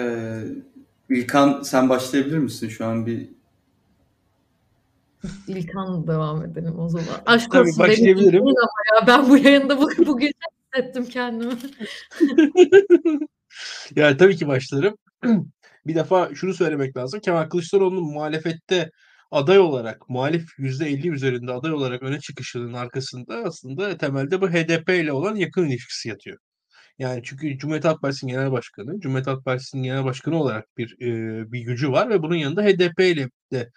[0.00, 0.40] Ee,
[1.08, 3.28] İlkan sen başlayabilir misin şu an bir
[5.48, 7.06] İlkan devam edelim o zaman.
[7.26, 8.42] Aşk Tabii olsun başlayabilirim.
[8.42, 8.50] Ama
[9.00, 10.32] ya ben bu yayında bugün, bugün
[10.74, 11.52] hissettim kendimi.
[13.96, 14.96] yani tabii ki başlarım.
[15.86, 17.20] Bir defa şunu söylemek lazım.
[17.20, 18.90] Kemal Kılıçdaroğlu'nun muhalefette
[19.30, 25.12] aday olarak, muhalif %50 üzerinde aday olarak öne çıkışının arkasında aslında temelde bu HDP ile
[25.12, 26.38] olan yakın ilişkisi yatıyor.
[26.98, 31.52] Yani çünkü Cumhuriyet Halk Partisi'nin genel başkanı, Cumhuriyet Halk Partisi'nin genel başkanı olarak bir e,
[31.52, 33.70] bir gücü var ve bunun yanında HDP ile de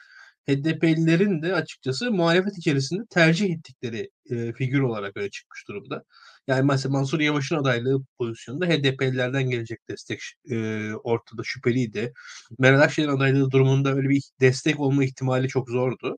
[0.50, 6.04] HDP'lilerin de açıkçası muhalefet içerisinde tercih ettikleri e, figür olarak öne çıkmış durumda.
[6.48, 10.20] Yani mesela Mansur Yavaş'ın adaylığı pozisyonunda HDP'lilerden gelecek destek
[10.52, 12.14] e, ortada şüpheliydi.
[12.60, 16.18] Meral Akşener'in adaylığı durumunda öyle bir destek olma ihtimali çok zordu.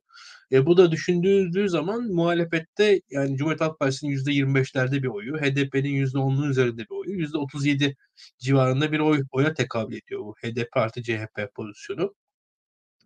[0.52, 6.50] E, bu da düşündüğü zaman muhalefette yani Cumhuriyet Halk Partisi'nin %25'lerde bir oyu, HDP'nin %10'un
[6.50, 7.96] üzerinde bir oyu, %37
[8.40, 12.16] civarında bir oy, oya tekabül ediyor bu HDP artı CHP pozisyonu.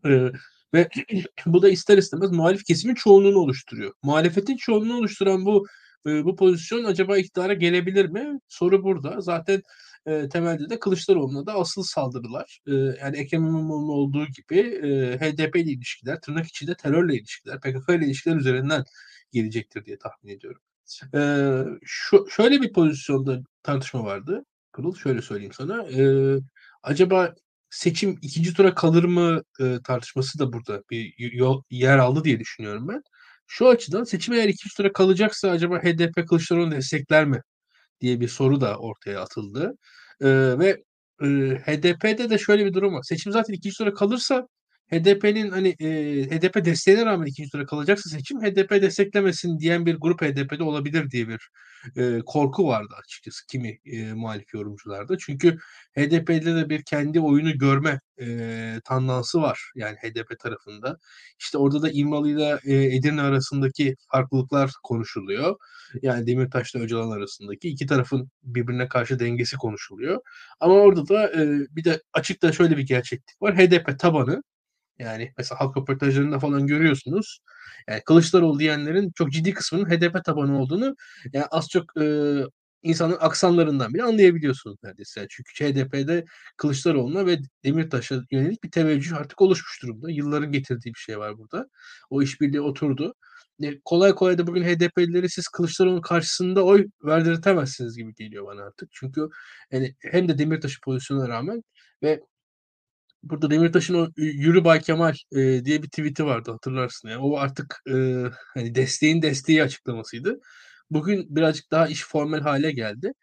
[0.05, 0.31] E,
[0.73, 0.89] ve
[1.45, 3.93] bu da ister istemez muhalif kesimin çoğunluğunu oluşturuyor.
[4.03, 5.65] Muhalefetin çoğunluğunu oluşturan bu
[6.05, 8.39] bu pozisyon acaba iktidara gelebilir mi?
[8.47, 9.21] Soru burada.
[9.21, 9.61] Zaten
[10.05, 12.59] e, temelde de Kılıçdaroğlu'na da asıl saldırılar.
[12.67, 17.89] E, yani Ekrem İmamoğlu'nun olduğu gibi e, HDP ile ilişkiler, tırnak içinde terörle ilişkiler, PKK
[17.89, 18.83] ile ilişkiler üzerinden
[19.31, 20.61] gelecektir diye tahmin ediyorum.
[21.15, 21.21] E,
[21.85, 24.45] şu, şöyle bir pozisyonda tartışma vardı.
[24.71, 25.83] Kırıl şöyle söyleyeyim sana.
[25.83, 26.03] E,
[26.83, 27.33] acaba
[27.69, 32.87] seçim ikinci tura kalır mı e, tartışması da burada bir yol, yer aldı diye düşünüyorum
[32.87, 33.03] ben.
[33.49, 37.41] Şu açıdan seçim eğer ikinci tura kalacaksa acaba HDP Kılıçdaroğlu'nu destekler mi
[38.01, 39.73] diye bir soru da ortaya atıldı.
[40.21, 40.27] E,
[40.59, 40.83] ve
[41.23, 41.25] e,
[41.65, 43.03] HDP'de de şöyle bir durum var.
[43.03, 44.47] Seçim zaten ikinci tura kalırsa
[44.91, 45.87] HDP'nin hani e,
[46.29, 51.27] HDP desteğine rağmen ikinci tura kalacaksa seçim HDP desteklemesin diyen bir grup HDP'de olabilir diye
[51.27, 51.49] bir
[51.97, 55.17] e, korku vardı açıkçası kimi e, muhalif yorumcularda.
[55.17, 55.57] Çünkü
[55.97, 60.97] HDP'de de bir kendi oyunu görme e, tandansı var yani HDP tarafında.
[61.39, 65.55] İşte orada da İmralı ile e, Edirne arasındaki farklılıklar konuşuluyor.
[66.01, 70.21] Yani Demirtaş'la Öcalan arasındaki iki tarafın birbirine karşı dengesi konuşuluyor.
[70.59, 73.57] Ama orada da e, bir de açıkta şöyle bir gerçeklik var.
[73.57, 74.43] HDP tabanı
[74.99, 77.39] yani mesela halk röportajlarında falan görüyorsunuz.
[77.89, 80.95] Yani Kılıçdaroğlu diyenlerin çok ciddi kısmının HDP tabanı olduğunu
[81.33, 82.05] yani az çok e,
[82.83, 85.27] insanın aksanlarından bile anlayabiliyorsunuz neredeyse.
[85.29, 86.25] Çünkü HDP'de
[86.57, 90.11] Kılıçdaroğlu'na ve Demirtaş'a yönelik bir teveccüh artık oluşmuş durumda.
[90.11, 91.69] Yılların getirdiği bir şey var burada.
[92.09, 93.13] O işbirliği oturdu.
[93.63, 98.89] E, kolay kolay da bugün HDP'lileri siz Kılıçdaroğlu'nun karşısında oy verdirtemezsiniz gibi geliyor bana artık.
[98.91, 99.29] Çünkü
[99.71, 101.63] yani hem de Demirtaş'ı pozisyona rağmen
[102.03, 102.21] ve
[103.23, 107.09] burada Demirtaş'ın o Yürü Bay Kemal e, diye bir tweet'i vardı hatırlarsın.
[107.09, 110.39] Yani o artık e, hani desteğin desteği açıklamasıydı.
[110.91, 113.13] Bugün birazcık daha iş formal hale geldi.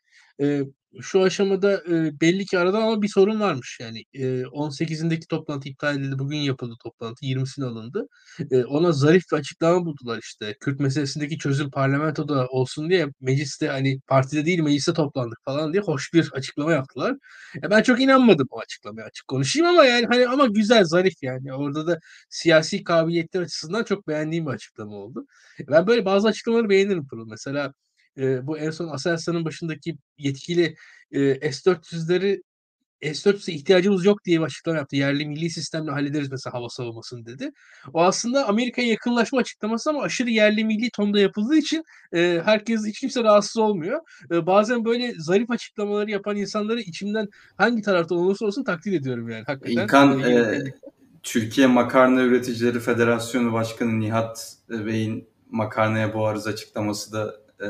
[0.41, 0.63] E,
[1.01, 3.79] şu aşamada e, belli ki aradan ama bir sorun varmış.
[3.81, 6.19] Yani e, 18'indeki toplantı iptal edildi.
[6.19, 7.25] Bugün yapıldı toplantı.
[7.27, 8.07] 20'sine alındı.
[8.51, 10.55] E, ona zarif bir açıklama buldular işte.
[10.61, 16.13] Kürt meselesindeki çözüm parlamentoda olsun diye mecliste hani partide değil mecliste toplandık falan diye hoş
[16.15, 17.17] bir açıklama yaptılar.
[17.63, 21.55] E, ben çok inanmadım o açıklamaya açık konuşayım ama yani hani ama güzel zarif yani.
[21.55, 21.99] Orada da
[22.31, 25.27] siyasi kabiliyetler açısından çok beğendiğim bir açıklama oldu.
[25.69, 27.27] Ben böyle bazı açıklamaları beğenirim Pırıl.
[27.31, 27.73] Mesela
[28.19, 30.77] e, bu en son Aselsan'ın başındaki yetkili
[31.13, 32.43] e, S-400'leri
[33.03, 34.97] S-400'e ihtiyacımız yok diye bir açıklama yaptı.
[34.97, 37.51] Yerli milli sistemle hallederiz mesela hava savunmasını dedi.
[37.93, 43.01] O aslında Amerika'ya yakınlaşma açıklaması ama aşırı yerli milli tonda yapıldığı için e, herkes hiç
[43.01, 44.01] kimse rahatsız olmuyor.
[44.31, 49.45] E, bazen böyle zarif açıklamaları yapan insanları içimden hangi tarafta olursa olsun takdir ediyorum yani.
[49.47, 49.83] Hakikaten.
[49.83, 50.63] İlkan e,
[51.23, 57.69] Türkiye Makarna Üreticileri Federasyonu Başkanı Nihat Bey'in makarnaya boğarız açıklaması da e,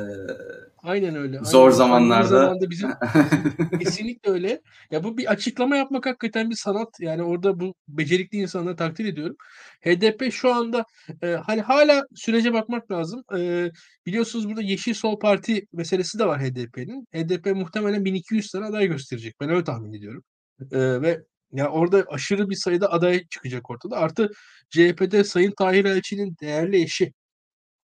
[0.86, 1.40] Aynen öyle.
[1.44, 1.76] Zor aynen.
[1.76, 2.28] zamanlarda.
[2.28, 2.90] zamanda bizim
[3.78, 4.60] kesinlikle öyle.
[4.90, 6.88] Ya bu bir açıklama yapmak hakikaten bir sanat.
[7.00, 9.36] Yani orada bu becerikli insanları takdir ediyorum.
[9.80, 10.84] HDP şu anda
[11.22, 13.22] e, hani hala sürece bakmak lazım.
[13.36, 13.70] E,
[14.06, 17.06] biliyorsunuz burada Yeşil Sol Parti meselesi de var HDP'nin.
[17.14, 19.34] HDP muhtemelen 1200 tane aday gösterecek.
[19.40, 20.24] Ben öyle tahmin ediyorum.
[20.72, 21.20] E, ve
[21.52, 23.96] ya orada aşırı bir sayıda aday çıkacak ortada.
[23.96, 24.30] Artı
[24.70, 27.12] CHP'de Sayın Tahir Elçi'nin değerli eşi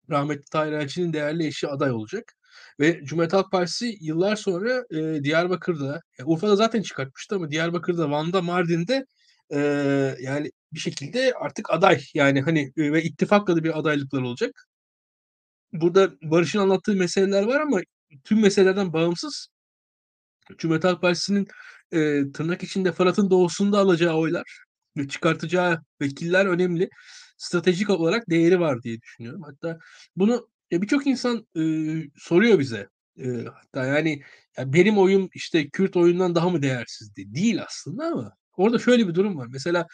[0.10, 2.34] rahmetli Tahir Elçi'nin değerli eşi aday olacak.
[2.80, 8.42] Ve Cumhuriyet Halk Partisi yıllar sonra e, Diyarbakır'da, yani Urfa'da zaten çıkartmıştı ama Diyarbakır'da, Van'da,
[8.42, 9.06] Mardin'de
[9.54, 9.60] e,
[10.22, 14.68] yani bir şekilde artık aday yani hani e, ve ittifakla da bir adaylıklar olacak.
[15.74, 17.82] Burada Barış'ın anlattığı meseleler var ama
[18.24, 19.48] tüm meselelerden bağımsız
[20.58, 21.48] Cumhuriyet Halk Partisi'nin
[21.92, 24.60] e, tırnak içinde Fırat'ın doğusunda alacağı oylar
[24.98, 26.90] ve çıkartacağı vekiller önemli.
[27.38, 29.42] Stratejik olarak değeri var diye düşünüyorum.
[29.44, 29.80] Hatta
[30.16, 31.62] bunu birçok insan e,
[32.18, 32.90] soruyor bize.
[33.20, 34.22] E, hatta yani
[34.58, 37.34] ya benim oyum işte Kürt oyundan daha mı değersizdi?
[37.36, 39.48] Değil aslında ama orada şöyle bir durum var.
[39.52, 39.88] Mesela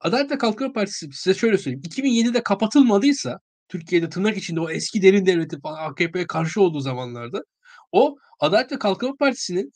[0.00, 1.82] Adalet ve Kalkınma Partisi size şöyle söyleyeyim.
[1.82, 7.44] 2007'de kapatılmadıysa Türkiye'de tırnak içinde o eski derin devleti AKP'ye karşı olduğu zamanlarda
[7.92, 9.72] o Adalet ve Kalkınma Partisi'nin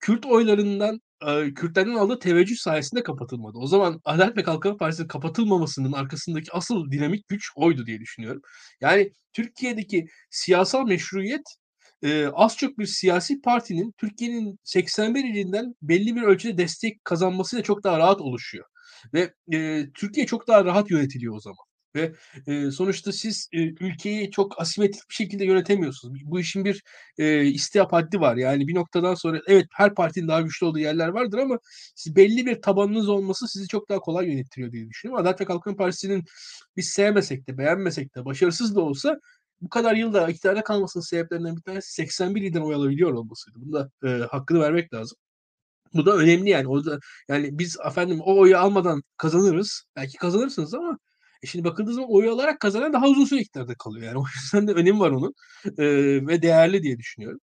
[0.00, 3.58] Kürt oylarından e, Kürtlerden aldığı teveccüh sayesinde kapatılmadı.
[3.58, 8.42] O zaman Adalet ve Kalkınma Partisi'nin kapatılmamasının arkasındaki asıl dinamik güç oydu diye düşünüyorum.
[8.80, 11.42] Yani Türkiye'deki siyasal meşruiyet
[12.32, 17.98] az çok bir siyasi partinin Türkiye'nin 81 ilinden belli bir ölçüde destek kazanmasıyla çok daha
[17.98, 18.64] rahat oluşuyor.
[19.14, 19.34] Ve
[19.94, 21.69] Türkiye çok daha rahat yönetiliyor o zaman.
[21.94, 22.12] Ve
[22.46, 26.20] e, sonuçta siz e, ülkeyi çok asimetrik bir şekilde yönetemiyorsunuz.
[26.24, 26.82] Bu işin bir
[27.18, 28.36] e, istihap haddi var.
[28.36, 31.58] Yani bir noktadan sonra evet her partinin daha güçlü olduğu yerler vardır ama
[31.94, 35.22] siz belli bir tabanınız olması sizi çok daha kolay yönettiriyor diye düşünüyorum.
[35.22, 36.24] Adalet ve Kalkınma Partisi'nin
[36.76, 39.20] biz sevmesek de beğenmesek de başarısız da olsa
[39.60, 43.58] bu kadar yılda iktidara kalmasının sebeplerinden bir tanesi 81 ilden oy alabiliyor olmasıydı.
[43.60, 45.18] Bunu da e, hakkını vermek lazım.
[45.94, 46.68] Bu da önemli yani.
[46.68, 49.84] O da, yani biz efendim o oyu almadan kazanırız.
[49.96, 50.98] Belki kazanırsınız ama
[51.42, 54.06] e şimdi bakıldığı zaman oy alarak kazanan daha uzun süre iktidarda kalıyor.
[54.06, 55.34] Yani o yüzden de önemi var onun
[55.78, 55.86] e,
[56.26, 57.40] ve değerli diye düşünüyorum.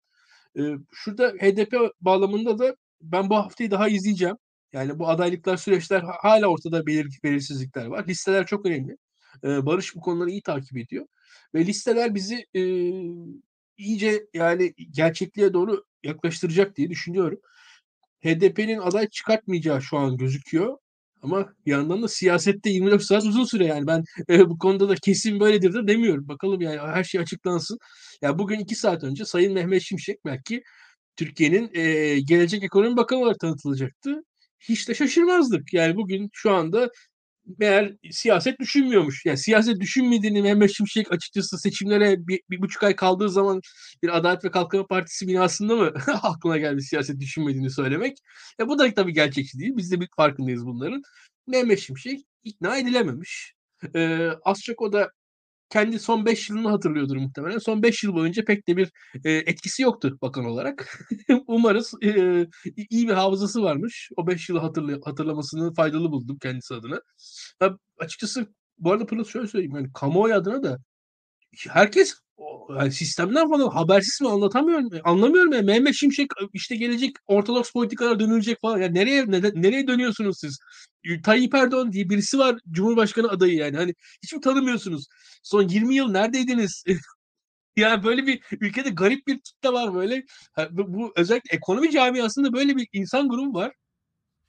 [0.60, 0.62] E,
[0.94, 4.38] şurada HDP bağlamında da ben bu haftayı daha izleyeceğim.
[4.74, 8.08] Yani bu adaylıklar, süreçler hala ortada belir belirsizlikler var.
[8.08, 8.98] Listeler çok önemli.
[9.44, 11.06] E, Barış bu konuları iyi takip ediyor.
[11.56, 12.62] Ve listeler bizi e,
[13.78, 17.40] iyice yani gerçekliğe doğru yaklaştıracak diye düşünüyorum.
[18.24, 20.78] HDP'nin aday çıkartmayacağı şu an gözüküyor.
[21.22, 24.96] Ama bir yandan da siyasette 24 saat uzun süre yani ben e, bu konuda da
[24.96, 26.28] kesin böyledir de demiyorum.
[26.28, 27.78] Bakalım yani her şey açıklansın.
[28.22, 30.64] Ya bugün 2 saat önce Sayın Mehmet Şimşek belki
[31.16, 34.24] Türkiye'nin e, gelecek ekonomi bakanı olarak tanıtılacaktı.
[34.60, 35.74] Hiç de şaşırmazdık.
[35.74, 36.90] Yani bugün şu anda
[37.60, 39.26] meğer siyaset düşünmüyormuş.
[39.26, 43.62] Yani siyaset düşünmediğini Mehmet Şimşek açıkçası seçimlere bir, bir buçuk ay kaldığı zaman
[44.04, 45.94] bir Adalet ve Kalkınma Partisi binasında mı
[46.24, 48.18] aklına geldi siyaset düşünmediğini söylemek.
[48.60, 49.72] Ya bu da tabii gerçekçi değil.
[49.78, 51.02] Biz de bir farkındayız bunların.
[51.48, 53.54] Mehmet Şimşek ikna edilememiş.
[53.96, 55.12] Ee, az çok o da
[55.70, 57.58] kendi son 5 yılını hatırlıyordur muhtemelen.
[57.58, 58.92] Son 5 yıl boyunca pek de bir
[59.24, 61.00] e, etkisi yoktu bakan olarak.
[61.48, 62.10] Umarız e,
[62.90, 64.10] iyi bir hafızası varmış.
[64.18, 67.02] O 5 yılı hatırla, hatırlamasını faydalı buldum kendisi adına.
[67.60, 68.48] Ha, açıkçası
[68.78, 69.76] bu arada Pırıl şöyle söyleyeyim.
[69.76, 70.78] Yani kamuoyu adına da
[71.70, 72.16] herkes
[72.70, 74.90] yani sistemden falan habersiz mi anlatamıyorum.
[75.04, 78.78] Anlamıyorum yani Mehmet Şimşek işte gelecek ortodoks politikalar dönülecek falan.
[78.82, 80.60] Yani nereye ne, nereye dönüyorsunuz siz?
[81.24, 83.78] Tayyip Erdoğan diye birisi var Cumhurbaşkanı adayı yani.
[83.78, 85.06] Hani hiç mi tanımıyorsunuz?
[85.44, 86.84] Son 20 yıl neredeydiniz?
[87.78, 90.24] yani böyle bir ülkede garip bir kitle var böyle.
[90.72, 93.74] Bu özellikle ekonomi camiasında böyle bir insan grubu var.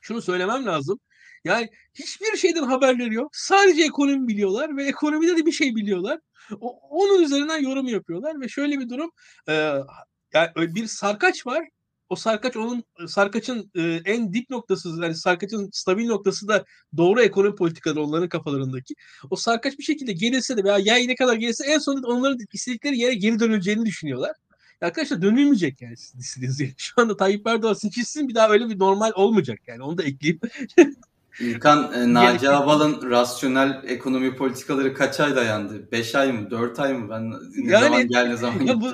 [0.01, 0.99] Şunu söylemem lazım.
[1.49, 3.31] Yani hiçbir şeyden haberleri yok.
[3.33, 6.21] Sadece ekonomi biliyorlar ve ekonomide de bir şey biliyorlar.
[6.61, 9.11] O, onun üzerinden yorum yapıyorlar ve şöyle bir durum
[9.49, 9.53] e,
[10.35, 11.69] yani bir sarkaç var.
[12.09, 16.65] O sarkaç onun sarkaçın e, en dip noktası yani sarkaçın stabil noktası da
[16.97, 18.95] doğru ekonomi politikaları onların kafalarındaki.
[19.31, 22.99] O sarkaç bir şekilde gelirse de veya yay ne kadar gelirse en sonunda onların istedikleri
[22.99, 24.33] yere geri dönüleceğini düşünüyorlar.
[24.81, 29.59] Arkadaşlar dönülmeyecek yani sizin Şu anda Tayyip Erdoğan seçilsin bir daha öyle bir normal olmayacak
[29.67, 30.41] yani onu da ekleyeyim.
[31.41, 35.93] İlkan, e, Naci Abal'ın rasyonel ekonomi politikaları kaç ay dayandı?
[35.93, 36.51] 5 ay mı?
[36.51, 37.11] 4 ay mı?
[37.11, 38.91] Ben ne yani, zaman gel ne zaman ya bu,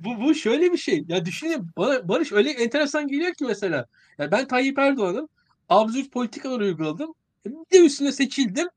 [0.00, 1.04] bu, bu şöyle bir şey.
[1.08, 3.86] Ya düşünün bana Barış öyle enteresan geliyor ki mesela.
[4.18, 5.28] Ya ben Tayyip Erdoğan'ın
[5.68, 7.14] absürt politikalar uyguladım.
[7.46, 8.68] Bir de üstüne seçildim.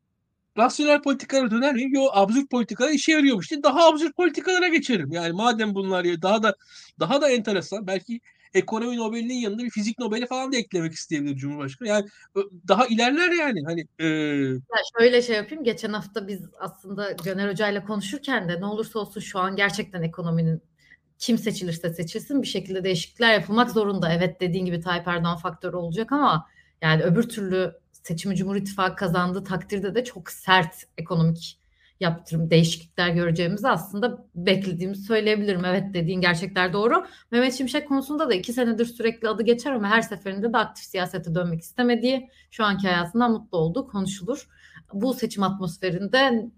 [0.57, 1.93] Rasyonel politikalara döner miyim?
[1.93, 5.11] Yok absürt politikalar işe yarıyormuş diye daha absürt politikalara geçerim.
[5.11, 6.55] Yani madem bunlar ya daha da
[6.99, 8.21] daha da enteresan belki
[8.53, 11.87] ekonomi Nobel'inin yanında bir fizik Nobel'i falan da eklemek isteyebilir Cumhurbaşkanı.
[11.87, 12.05] Yani
[12.67, 13.63] daha ilerler yani.
[13.65, 14.05] Hani e...
[14.53, 15.63] ya şöyle şey yapayım.
[15.63, 20.01] Geçen hafta biz aslında Caner Hoca ile konuşurken de ne olursa olsun şu an gerçekten
[20.01, 20.61] ekonominin
[21.19, 24.13] kim seçilirse seçilsin bir şekilde değişiklikler yapılmak zorunda.
[24.13, 26.47] Evet dediğin gibi Tayyip Erdoğan faktörü olacak ama
[26.81, 31.59] yani öbür türlü seçimi Cumhur İttifakı kazandığı takdirde de çok sert ekonomik
[31.99, 35.65] yaptırım değişiklikler göreceğimizi aslında beklediğimizi söyleyebilirim.
[35.65, 37.05] Evet dediğin gerçekler doğru.
[37.31, 41.35] Mehmet Şimşek konusunda da iki senedir sürekli adı geçer ama her seferinde de aktif siyasete
[41.35, 44.47] dönmek istemediği, şu anki hayatından mutlu olduğu konuşulur.
[44.93, 46.49] Bu seçim atmosferinde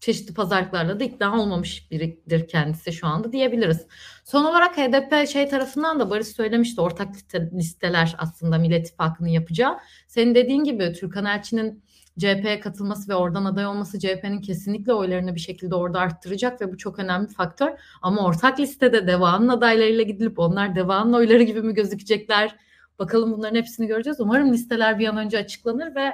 [0.00, 3.86] çeşitli pazarlıklarla da ikna olmamış biridir kendisi şu anda diyebiliriz.
[4.24, 7.14] Son olarak HDP şey tarafından da Barış söylemişti ortak
[7.52, 9.78] listeler aslında Millet İttifakı'nın yapacağı.
[10.08, 11.83] Senin dediğin gibi Türkan Elçi'nin
[12.18, 16.76] CHP'ye katılması ve oradan aday olması CHP'nin kesinlikle oylarını bir şekilde orada arttıracak ve bu
[16.76, 17.68] çok önemli faktör.
[18.02, 22.56] Ama ortak listede Deva'nın adaylarıyla gidilip onlar Deva'nın oyları gibi mi gözükecekler?
[22.98, 24.20] Bakalım bunların hepsini göreceğiz.
[24.20, 26.12] Umarım listeler bir an önce açıklanır ve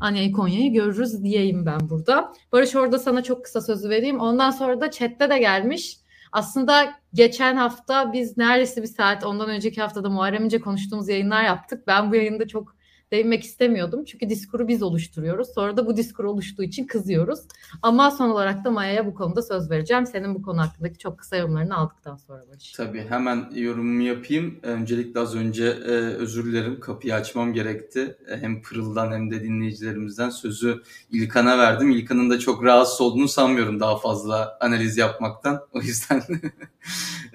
[0.00, 2.32] Anya'yı Konya'yı görürüz diyeyim ben burada.
[2.52, 4.20] Barış orada sana çok kısa sözü vereyim.
[4.20, 6.00] Ondan sonra da chatte de gelmiş.
[6.32, 11.86] Aslında geçen hafta biz neredeyse bir saat ondan önceki haftada Muharrem İnce konuştuğumuz yayınlar yaptık.
[11.86, 12.74] Ben bu yayında çok
[13.12, 14.04] değinmek istemiyordum.
[14.04, 15.48] Çünkü diskuru biz oluşturuyoruz.
[15.54, 17.40] Sonra da bu diskur oluştuğu için kızıyoruz.
[17.82, 20.06] Ama son olarak da Maya'ya bu konuda söz vereceğim.
[20.06, 22.72] Senin bu konu hakkındaki çok kısa yorumlarını aldıktan sonra Barış.
[22.72, 24.58] Tabii hemen yorumumu yapayım.
[24.62, 26.80] Öncelikle az önce e, özür dilerim.
[26.80, 28.16] Kapıyı açmam gerekti.
[28.28, 31.90] E, hem Pırıl'dan hem de dinleyicilerimizden sözü İlkan'a verdim.
[31.90, 35.60] İlkan'ın da çok rahatsız olduğunu sanmıyorum daha fazla analiz yapmaktan.
[35.72, 36.22] O yüzden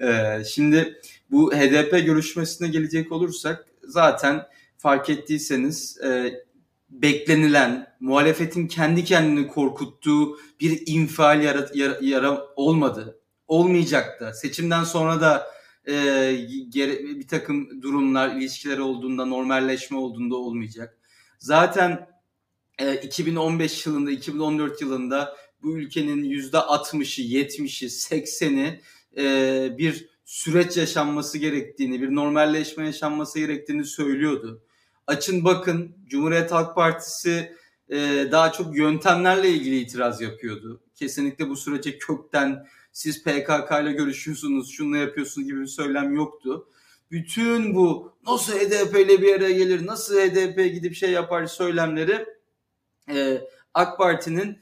[0.00, 1.00] e, şimdi
[1.30, 4.46] bu HDP görüşmesine gelecek olursak zaten
[4.78, 6.34] fark ettiyseniz e,
[6.90, 13.20] beklenilen, muhalefetin kendi kendini korkuttuğu bir infial yara, yara, yara olmadı.
[13.48, 14.32] Olmayacak da.
[14.34, 15.46] Seçimden sonra da
[15.88, 15.92] e,
[16.68, 20.98] gere, bir takım durumlar, ilişkiler olduğunda, normalleşme olduğunda olmayacak.
[21.38, 22.08] Zaten
[22.78, 28.80] e, 2015 yılında, 2014 yılında bu ülkenin %60'ı, 70'i, 80'i
[29.16, 34.62] e, bir süreç yaşanması gerektiğini, bir normalleşme yaşanması gerektiğini söylüyordu.
[35.06, 37.56] Açın bakın Cumhuriyet Halk Partisi
[37.88, 37.96] e,
[38.30, 40.82] daha çok yöntemlerle ilgili itiraz yapıyordu.
[40.94, 46.68] Kesinlikle bu sürece kökten siz PKK ile görüşüyorsunuz, şunla yapıyorsunuz gibi bir söylem yoktu.
[47.10, 52.26] Bütün bu nasıl HDP ile bir araya gelir, nasıl HDP gidip şey yapar söylemleri
[53.10, 53.40] e,
[53.74, 54.58] AK Parti'nin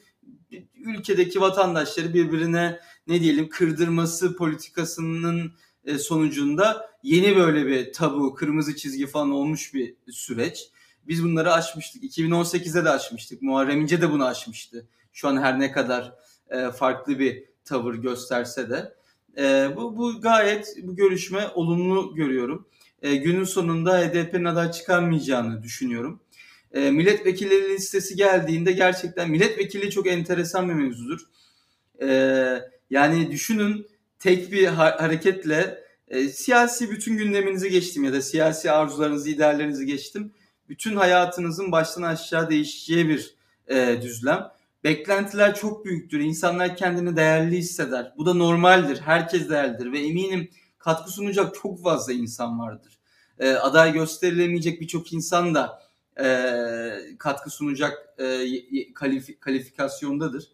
[0.74, 5.52] ülkedeki vatandaşları birbirine ne diyelim kırdırması politikasının
[5.98, 10.70] sonucunda yeni böyle bir tabu, kırmızı çizgi falan olmuş bir süreç.
[11.08, 12.02] Biz bunları aşmıştık.
[12.02, 13.42] 2018'de de aşmıştık.
[13.42, 14.86] Muharrem İnce de bunu aşmıştı.
[15.12, 16.14] Şu an her ne kadar
[16.50, 18.94] e, farklı bir tavır gösterse de.
[19.38, 22.68] E, bu, bu gayet bu görüşme olumlu görüyorum.
[23.02, 26.20] E, günün sonunda HDP'nin aday çıkarmayacağını düşünüyorum.
[26.72, 31.20] E, milletvekilleri listesi geldiğinde gerçekten milletvekili çok enteresan bir mevzudur.
[32.02, 32.08] E,
[32.90, 33.86] yani düşünün
[34.24, 40.32] tek bir ha- hareketle e, siyasi bütün gündeminizi geçtim ya da siyasi arzularınızı, ideallerinizi geçtim.
[40.68, 43.34] Bütün hayatınızın baştan aşağı değişeceği bir
[43.68, 44.48] e, düzlem.
[44.84, 46.20] Beklentiler çok büyüktür.
[46.20, 48.12] İnsanlar kendini değerli hisseder.
[48.18, 49.00] Bu da normaldir.
[49.00, 52.98] Herkes değerlidir ve eminim katkı sunacak çok fazla insan vardır.
[53.38, 55.82] E, aday gösterilemeyecek birçok insan da
[56.20, 56.26] e,
[57.18, 58.24] katkı sunacak e,
[58.92, 60.44] kalif- kalifikasyondadır.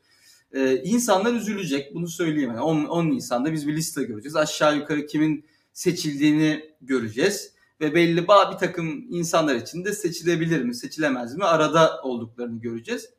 [0.53, 2.51] Ee, insanlar üzülecek bunu söyleyeyim.
[2.51, 4.37] Yani 10, 10 Nisan'da biz bir liste göreceğiz.
[4.37, 7.53] Aşağı yukarı kimin seçildiğini göreceğiz.
[7.81, 13.11] Ve belli bir takım insanlar için de seçilebilir mi seçilemez mi arada olduklarını göreceğiz.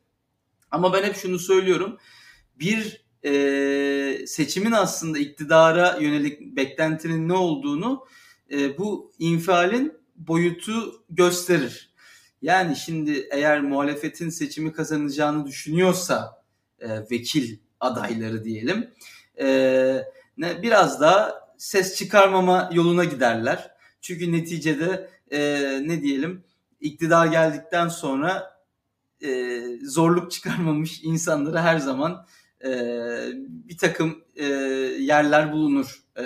[0.70, 1.98] Ama ben hep şunu söylüyorum.
[2.58, 8.06] Bir e, seçimin aslında iktidara yönelik beklentinin ne olduğunu
[8.50, 11.92] e, bu infialin boyutu gösterir.
[12.42, 16.41] Yani şimdi eğer muhalefetin seçimi kazanacağını düşünüyorsa
[16.82, 18.90] e, vekil adayları diyelim.
[19.40, 19.46] E,
[20.36, 23.70] ne, biraz daha ses çıkarmama yoluna giderler.
[24.00, 25.40] Çünkü neticede e,
[25.88, 26.44] ne diyelim
[26.80, 28.60] iktidar geldikten sonra
[29.20, 32.26] e, zorluk çıkarmamış insanlara her zaman
[32.64, 32.70] e,
[33.44, 34.44] bir takım e,
[34.98, 36.22] yerler bulunur e,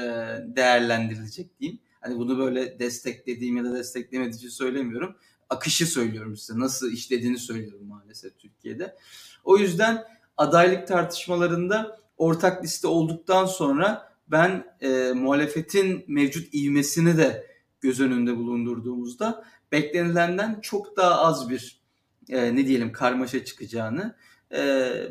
[0.56, 1.80] değerlendirilecek diyeyim.
[2.00, 5.16] Hani bunu böyle desteklediğim ya da desteklemediğim söylemiyorum.
[5.50, 6.58] Akışı söylüyorum size.
[6.58, 8.96] Nasıl işlediğini söylüyorum maalesef Türkiye'de.
[9.44, 10.04] O yüzden
[10.36, 17.46] adaylık tartışmalarında ortak liste olduktan sonra ben e, muhalefetin mevcut ivmesini de
[17.80, 21.80] göz önünde bulundurduğumuzda beklenilenden çok daha az bir
[22.28, 24.16] e, ne diyelim karmaşa çıkacağını
[24.50, 24.62] e,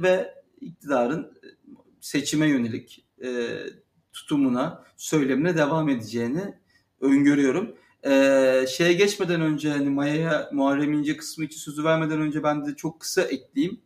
[0.02, 1.38] ve iktidarın
[2.02, 3.58] seçime yönelik e,
[4.14, 6.54] tutumuna, söylemine devam edeceğini
[7.02, 7.76] öngörüyorum.
[8.06, 12.76] Ee, şeye geçmeden önce hani Maya'ya Muharrem İnce kısmı için sözü vermeden önce ben de
[12.76, 13.82] çok kısa ekleyeyim.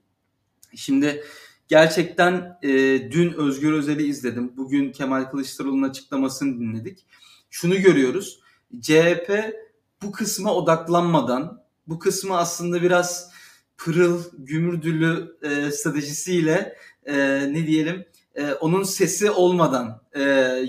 [0.76, 1.24] Şimdi
[1.68, 2.70] gerçekten e,
[3.12, 4.58] dün Özgür Özel'i izledim.
[4.58, 7.06] Bugün Kemal Kılıçdaroğlu'nun açıklamasını dinledik.
[7.50, 8.40] Şunu görüyoruz.
[8.82, 9.54] CHP
[10.02, 13.32] bu kısma odaklanmadan, bu kısmı aslında biraz
[13.78, 17.16] pırıl, gümürdülü e, stratejisiyle e,
[17.54, 18.06] ne diyelim
[18.36, 20.22] e, onun sesi olmadan e,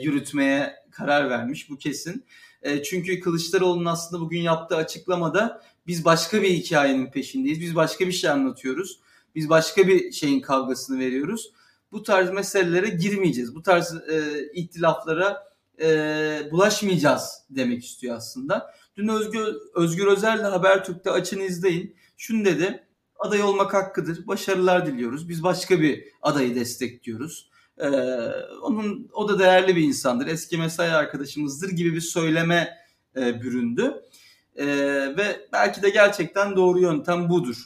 [0.03, 2.25] yürütmeye karar vermiş bu kesin.
[2.63, 7.61] E, çünkü Kılıçdaroğlu'nun aslında bugün yaptığı açıklamada biz başka bir hikayenin peşindeyiz.
[7.61, 9.01] Biz başka bir şey anlatıyoruz.
[9.35, 11.53] Biz başka bir şeyin kavgasını veriyoruz.
[11.93, 13.55] Bu tarz meselelere girmeyeceğiz.
[13.55, 15.51] Bu tarz e, ihtilaflara
[15.81, 15.89] e,
[16.51, 18.75] bulaşmayacağız demek istiyor aslında.
[18.97, 21.97] Dün Özgür, Özgür Özel de Habertürk'te açın izleyin.
[22.17, 22.87] Şunu dedi.
[23.19, 24.27] Aday olmak hakkıdır.
[24.27, 25.29] Başarılar diliyoruz.
[25.29, 27.51] Biz başka bir adayı destekliyoruz.
[27.79, 27.89] Ee,
[28.63, 30.27] onun o da değerli bir insandır.
[30.27, 32.79] Eski mesai arkadaşımızdır gibi bir söyleme
[33.17, 34.03] e, büründü.
[34.57, 34.67] E,
[35.17, 37.57] ve belki de gerçekten doğru yöntem budur.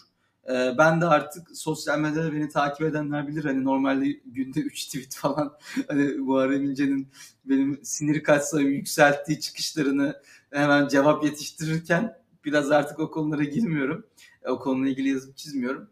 [0.49, 3.45] E, ben de artık sosyal medyada beni takip edenler bilir.
[3.45, 5.57] Hani normalde günde 3 tweet falan
[5.89, 7.09] hani Muharrem İnce'nin
[7.45, 14.07] benim sinir katsayımı yükselttiği çıkışlarını hemen cevap yetiştirirken biraz artık o konulara girmiyorum.
[14.43, 15.91] E, o konuyla ilgili yazıp çizmiyorum.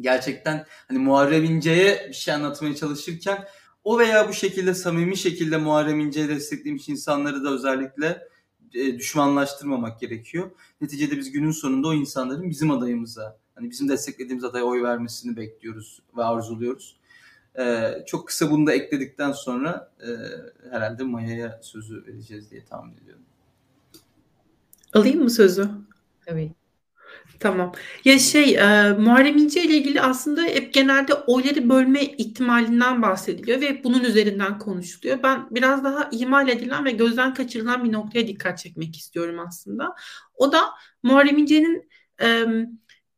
[0.00, 3.44] Gerçekten hani Muharrem İnce'ye bir şey anlatmaya çalışırken
[3.84, 8.28] o veya bu şekilde samimi şekilde Muharrem İnce'yi desteklemiş insanları da özellikle
[8.74, 10.50] e, düşmanlaştırmamak gerekiyor.
[10.80, 16.02] Neticede biz günün sonunda o insanların bizim adayımıza, hani bizim desteklediğimiz adaya oy vermesini bekliyoruz
[16.16, 16.96] ve arzuluyoruz.
[17.58, 20.08] Ee, çok kısa bunu da ekledikten sonra e,
[20.70, 23.22] herhalde Maya'ya sözü vereceğiz diye tahmin ediyorum.
[24.92, 25.68] Alayım mı sözü?
[26.26, 26.52] Tabii.
[27.40, 27.72] Tamam.
[28.04, 33.84] Ya şey, e, Muharrem İnce ile ilgili aslında hep genelde oyları bölme ihtimalinden bahsediliyor ve
[33.84, 35.22] bunun üzerinden konuşuluyor.
[35.22, 39.94] Ben biraz daha ihmal edilen ve gözden kaçırılan bir noktaya dikkat çekmek istiyorum aslında.
[40.34, 40.60] O da
[41.02, 41.88] Muharrem İnce'nin
[42.22, 42.46] e,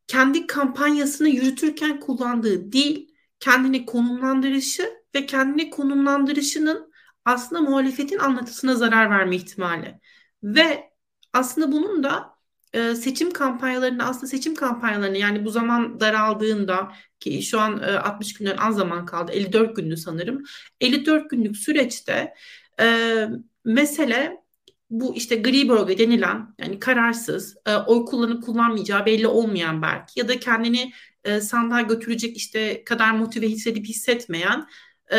[0.06, 3.08] kendi kampanyasını yürütürken kullandığı dil,
[3.40, 6.92] kendini konumlandırışı ve kendini konumlandırışının
[7.24, 10.00] aslında muhalefetin anlatısına zarar verme ihtimali.
[10.42, 10.90] Ve
[11.32, 12.36] aslında bunun da
[12.72, 18.34] e, seçim kampanyalarını aslında seçim kampanyalarını yani bu zaman daraldığında ki şu an e, 60
[18.34, 20.42] günden az zaman kaldı 54 gündü sanırım
[20.80, 22.34] 54 günlük süreçte
[22.80, 23.28] e,
[23.64, 24.45] mesele
[24.90, 30.28] bu işte gri bölge denilen yani kararsız e, oy kullanıp kullanmayacağı belli olmayan belki ya
[30.28, 30.92] da kendini
[31.24, 34.66] e, sandığa götürecek işte kadar motive hissedip hissetmeyen
[35.10, 35.18] e,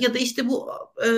[0.00, 0.70] ya da işte bu
[1.06, 1.08] e,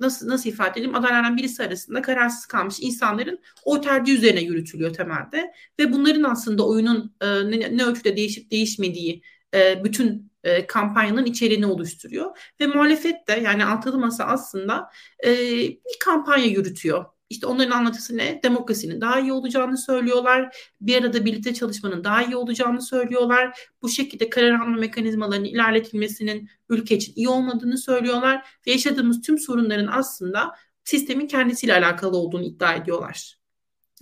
[0.00, 5.52] nasıl nasıl ifade edeyim adaylardan birisi arasında kararsız kalmış insanların o tercih üzerine yürütülüyor temelde
[5.78, 9.22] ve bunların aslında oyunun e, ne, ne ölçüde değişip değişmediği
[9.54, 14.90] e, bütün e, kampanyanın içeriğini oluşturuyor ve muhalefet de yani altılı masa aslında
[15.24, 15.30] e,
[15.68, 18.40] bir kampanya yürütüyor işte onların anlatısı ne?
[18.42, 20.56] Demokrasinin daha iyi olacağını söylüyorlar.
[20.80, 23.58] Bir arada birlikte çalışmanın daha iyi olacağını söylüyorlar.
[23.82, 28.48] Bu şekilde karar alma mekanizmalarının ilerletilmesinin ülke için iyi olmadığını söylüyorlar.
[28.66, 30.54] Ve yaşadığımız tüm sorunların aslında
[30.84, 33.38] sistemin kendisiyle alakalı olduğunu iddia ediyorlar.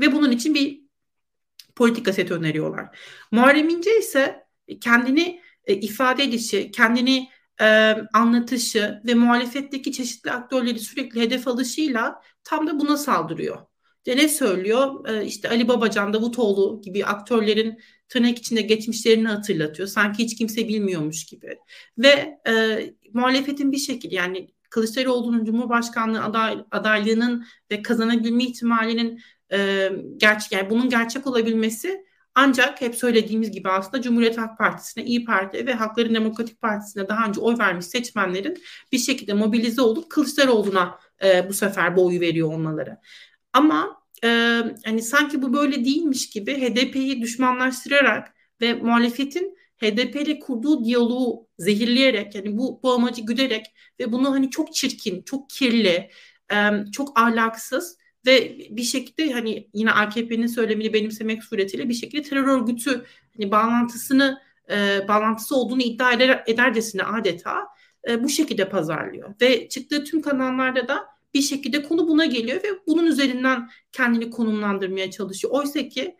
[0.01, 0.81] Ve bunun için bir
[1.77, 2.99] politika seti öneriyorlar.
[3.31, 4.47] Muharrem İnce ise
[4.81, 7.29] kendini e, ifade edişi, kendini
[7.61, 13.59] e, anlatışı ve muhalefetteki çeşitli aktörleri sürekli hedef alışıyla tam da buna saldırıyor.
[14.07, 15.09] De ne söylüyor?
[15.09, 17.79] E, işte Ali Babacan, Davutoğlu gibi aktörlerin
[18.09, 19.89] tırnak içinde geçmişlerini hatırlatıyor.
[19.89, 21.59] Sanki hiç kimse bilmiyormuş gibi.
[21.99, 22.55] Ve e,
[23.13, 29.21] muhalefetin bir şekilde yani Kılıçdaroğlu'nun Cumhurbaşkanlığı aday, adaylığının ve kazanabilme ihtimalinin
[29.53, 32.05] e, gerçek yani bunun gerçek olabilmesi
[32.35, 37.29] ancak hep söylediğimiz gibi aslında Cumhuriyet Halk Partisi'ne, İyi Parti ve Halkların Demokratik Partisi'ne daha
[37.29, 38.63] önce oy vermiş seçmenlerin
[38.93, 42.97] bir şekilde mobilize olup Kılıçdaroğlu'na e, bu sefer bu oyu veriyor olmaları.
[43.53, 44.29] Ama e,
[44.85, 52.35] hani sanki bu böyle değilmiş gibi HDP'yi düşmanlaştırarak ve muhalefetin HDP ile kurduğu diyaloğu zehirleyerek
[52.35, 53.67] yani bu, bu amacı güderek
[54.01, 56.11] ve bunu hani çok çirkin, çok kirli,
[56.53, 62.49] e, çok ahlaksız ve bir şekilde hani yine AKP'nin söylemini benimsemek suretiyle bir şekilde terör
[62.49, 63.05] örgütü
[63.37, 67.67] hani bağlantısını e, bağlantısı olduğunu iddia eder, edercesine adeta
[68.09, 72.69] e, bu şekilde pazarlıyor ve çıktığı tüm kanallarda da bir şekilde konu buna geliyor ve
[72.87, 75.55] bunun üzerinden kendini konumlandırmaya çalışıyor.
[75.55, 76.17] Oysa ki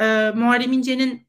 [0.00, 1.26] e, Muharrem İnce'nin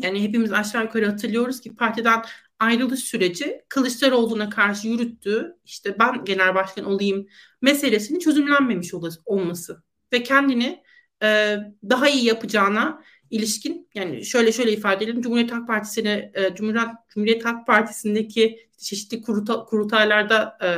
[0.00, 2.22] yani hepimiz aşağı yukarı hatırlıyoruz ki partiden
[2.60, 7.26] ayrılış süreci Kılıçdaroğlu'na karşı yürüttüğü işte ben genel başkan olayım
[7.62, 8.94] meselesinin çözümlenmemiş
[9.26, 9.82] olması
[10.12, 10.82] ve kendini
[11.22, 11.56] e,
[11.90, 17.44] daha iyi yapacağına ilişkin yani şöyle şöyle ifade edelim Cumhuriyet Halk Partisi'ne e, Cumhuriyet, Cumhuriyet
[17.44, 20.68] Halk Partisi'ndeki çeşitli kuruta, kurultaylarda e,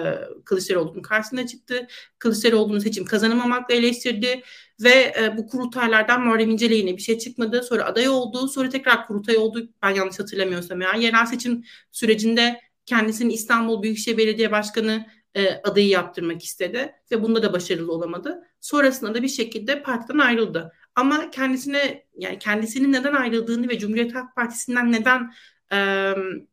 [0.45, 1.87] Kılıçdaroğlu'nun karşısına çıktı.
[2.19, 4.43] Kılıçdaroğlu'nun seçim kazanamamakla eleştirdi
[4.81, 7.63] ve e, bu kurultaylardan Muharrem İnce'yle yine bir şey çıkmadı.
[7.63, 8.49] Sonra aday oldu.
[8.49, 9.69] Sonra tekrar kurultay oldu.
[9.83, 16.43] Ben yanlış hatırlamıyorsam yani yerel seçim sürecinde kendisini İstanbul Büyükşehir Belediye Başkanı e, adayı yaptırmak
[16.45, 18.43] istedi ve bunda da başarılı olamadı.
[18.61, 20.73] Sonrasında da bir şekilde partiden ayrıldı.
[20.97, 25.33] Ama kendisine yani kendisinin neden ayrıldığını ve Cumhuriyet Halk Partisi'nden neden
[25.73, 25.79] e,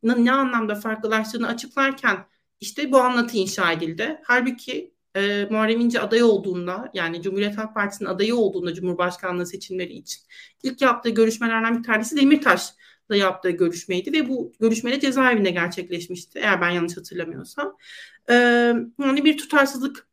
[0.03, 2.25] ne anlamda farklılaştığını açıklarken
[2.61, 4.19] işte bu anlatı inşa edildi.
[4.23, 10.21] Halbuki e, Muharrem İnce aday olduğunda yani Cumhuriyet Halk Partisi'nin adayı olduğunda Cumhurbaşkanlığı seçimleri için
[10.63, 16.69] ilk yaptığı görüşmelerden bir tanesi Demirtaş'la yaptığı görüşmeydi ve bu görüşmede cezaevinde gerçekleşmişti eğer ben
[16.69, 17.77] yanlış hatırlamıyorsam.
[18.29, 18.33] E,
[18.99, 20.08] yani bir tutarsızlık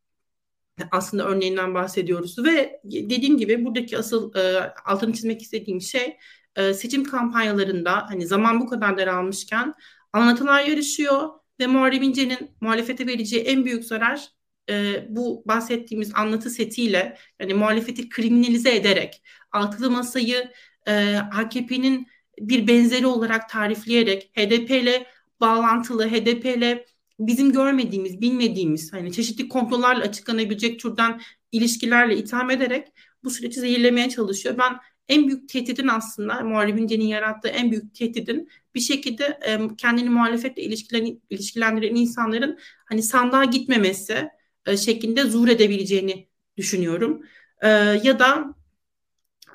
[0.91, 6.17] aslında örneğinden bahsediyoruz ve dediğim gibi buradaki asıl e, altını çizmek istediğim şey
[6.57, 9.75] e, seçim kampanyalarında hani zaman bu kadar daralmışken
[10.13, 14.29] anlatılar yarışıyor ve Muharrem İnce'nin muhalefete vereceği en büyük zarar
[14.71, 19.23] e, bu bahsettiğimiz anlatı setiyle yani muhalefeti kriminalize ederek
[19.53, 20.53] altılı masayı
[20.87, 22.07] e, AKP'nin
[22.39, 25.07] bir benzeri olarak tarifleyerek HDP ile
[25.41, 26.87] bağlantılı HDP ile
[27.19, 31.21] bizim görmediğimiz, bilmediğimiz hani çeşitli komplolarla açıklanabilecek türden
[31.53, 32.89] ilişkilerle itham ederek
[33.25, 34.59] bu süreci zehirlemeye çalışıyor.
[34.59, 34.77] Ben
[35.09, 40.63] en büyük tehdidin aslında Muharrem İnce'nin yarattığı en büyük tehdidin bir şekilde e, kendini muhalefetle
[40.63, 44.31] ilişkilen, ilişkilendiren insanların hani sandığa gitmemesi
[44.67, 47.23] e, şeklinde zuhur edebileceğini düşünüyorum.
[47.63, 47.69] E,
[48.03, 48.56] ya da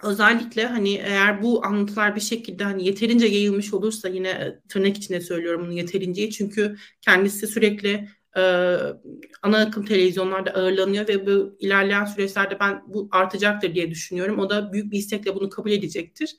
[0.04, 5.22] özellikle hani eğer bu anlatılar bir şekilde hani yeterince yayılmış olursa yine e, tırnak içinde
[5.22, 8.42] söylüyorum bunu yeterince çünkü kendisi sürekli e,
[9.42, 14.40] ana akım televizyonlarda ağırlanıyor ve bu ilerleyen süreçlerde ben bu artacaktır diye düşünüyorum.
[14.40, 16.36] O da büyük bir istekle bunu kabul edecektir.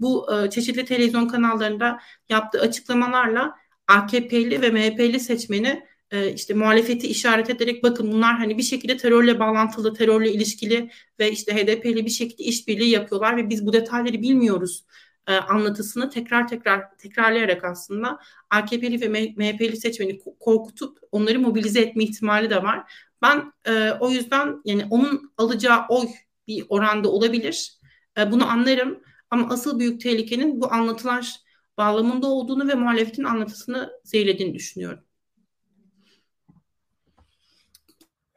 [0.00, 3.56] Bu e, çeşitli televizyon kanallarında yaptığı açıklamalarla
[3.88, 9.38] AKP'li ve MHP'li seçmeni e, işte muhalefeti işaret ederek bakın bunlar hani bir şekilde terörle
[9.38, 14.22] bağlantılı, terörle ilişkili ve işte HDP ile bir şekilde işbirliği yapıyorlar ve biz bu detayları
[14.22, 14.84] bilmiyoruz
[15.26, 18.18] e, anlatısını tekrar tekrar tekrarlayarak aslında
[18.50, 22.92] AKP'li ve MHP'li seçmeni korkutup onları mobilize etme ihtimali de var.
[23.22, 26.08] Ben e, o yüzden yani onun alacağı oy
[26.46, 27.78] bir oranda olabilir.
[28.18, 31.36] E, bunu anlarım ama asıl büyük tehlikenin bu anlatılar
[31.78, 35.05] bağlamında olduğunu ve muhalefetin anlatısını zehirlediğini düşünüyorum.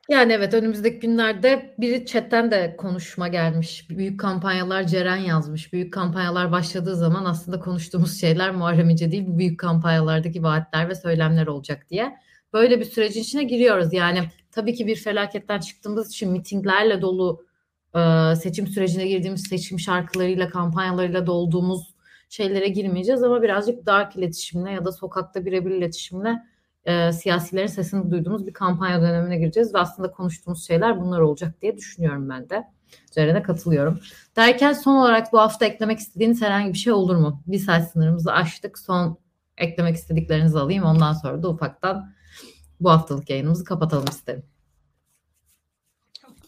[0.10, 3.90] Yani evet önümüzdeki günlerde biri chatten de konuşma gelmiş.
[3.90, 5.74] Büyük kampanyalar Ceren yazmış.
[5.74, 11.48] Büyük kampanyalar başladığı zaman aslında konuştuğumuz şeyler Muharrem İnce değil büyük kampanyalardaki vaatler ve söylemler
[11.48, 12.18] olacak diye.
[12.54, 13.94] Böyle bir sürecin içine giriyoruz.
[13.94, 14.20] Yani
[14.52, 17.46] tabii ki bir felaketten çıktığımız için mitinglerle dolu
[18.42, 21.96] seçim sürecine girdiğimiz seçim şarkılarıyla kampanyalarıyla dolduğumuz
[22.30, 26.44] şeylere girmeyeceğiz ama birazcık dark iletişimle ya da sokakta birebir iletişimle
[26.86, 31.78] e, siyasilerin sesini duyduğumuz bir kampanya dönemine gireceğiz ve aslında konuştuğumuz şeyler bunlar olacak diye
[31.78, 32.64] düşünüyorum ben de.
[33.12, 34.00] Ceren'e katılıyorum.
[34.36, 37.44] Derken son olarak bu hafta eklemek istediğiniz herhangi bir şey olur mu?
[37.48, 38.80] Bir saat sınırımızı aştık.
[38.80, 39.18] Son
[39.58, 40.84] eklemek istediklerinizi alayım.
[40.84, 42.14] Ondan sonra da ufaktan
[42.80, 44.44] bu haftalık yayınımızı kapatalım isterim.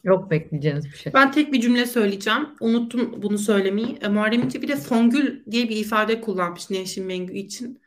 [0.03, 1.13] Yok bekleyeceğiniz bir şey.
[1.13, 2.49] Ben tek bir cümle söyleyeceğim.
[2.59, 3.97] Unuttum bunu söylemeyi.
[4.01, 7.81] E, Muharrem İnce bir de fongül diye bir ifade kullanmış Nevşin Mengü için.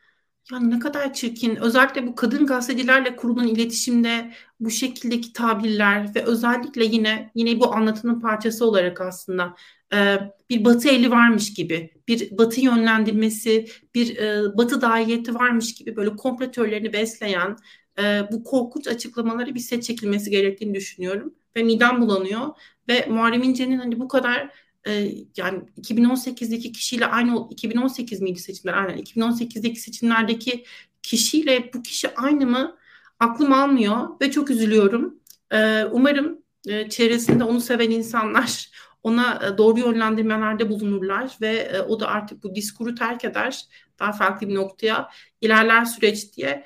[0.51, 1.55] Yani ne kadar çirkin.
[1.55, 8.21] Özellikle bu kadın gazetecilerle kurulan iletişimde bu şekildeki tabirler ve özellikle yine yine bu anlatının
[8.21, 9.55] parçası olarak aslında
[9.93, 10.17] e,
[10.49, 16.15] bir batı eli varmış gibi, bir batı yönlendirmesi, bir e, batı dairiyeti varmış gibi böyle
[16.15, 17.55] kompletörlerini besleyen
[17.99, 21.35] e, bu korkunç açıklamaları bir set çekilmesi gerektiğini düşünüyorum.
[21.55, 22.47] Ve midem bulanıyor.
[22.89, 24.49] Ve Muharrem İnce'nin hani bu kadar
[24.87, 28.73] e, yani 2018'deki kişiyle aynı 2018 miydi seçimler?
[28.73, 30.65] Aynen 2018'deki seçimlerdeki
[31.03, 32.77] kişiyle bu kişi aynı mı?
[33.19, 35.19] Aklım almıyor ve çok üzülüyorum.
[35.51, 38.69] E, umarım e, çevresinde onu seven insanlar
[39.03, 43.65] ona e, doğru yönlendirmelerde bulunurlar ve e, o da artık bu diskuru terk eder.
[43.99, 45.09] Daha farklı bir noktaya
[45.41, 46.65] ilerler süreç diye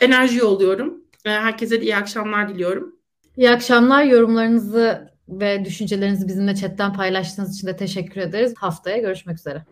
[0.00, 1.04] enerji yolluyorum.
[1.24, 2.96] E, herkese de iyi akşamlar diliyorum.
[3.36, 4.04] İyi akşamlar.
[4.04, 8.54] Yorumlarınızı ve düşüncelerinizi bizimle chatten paylaştığınız için de teşekkür ederiz.
[8.56, 9.64] Haftaya görüşmek üzere.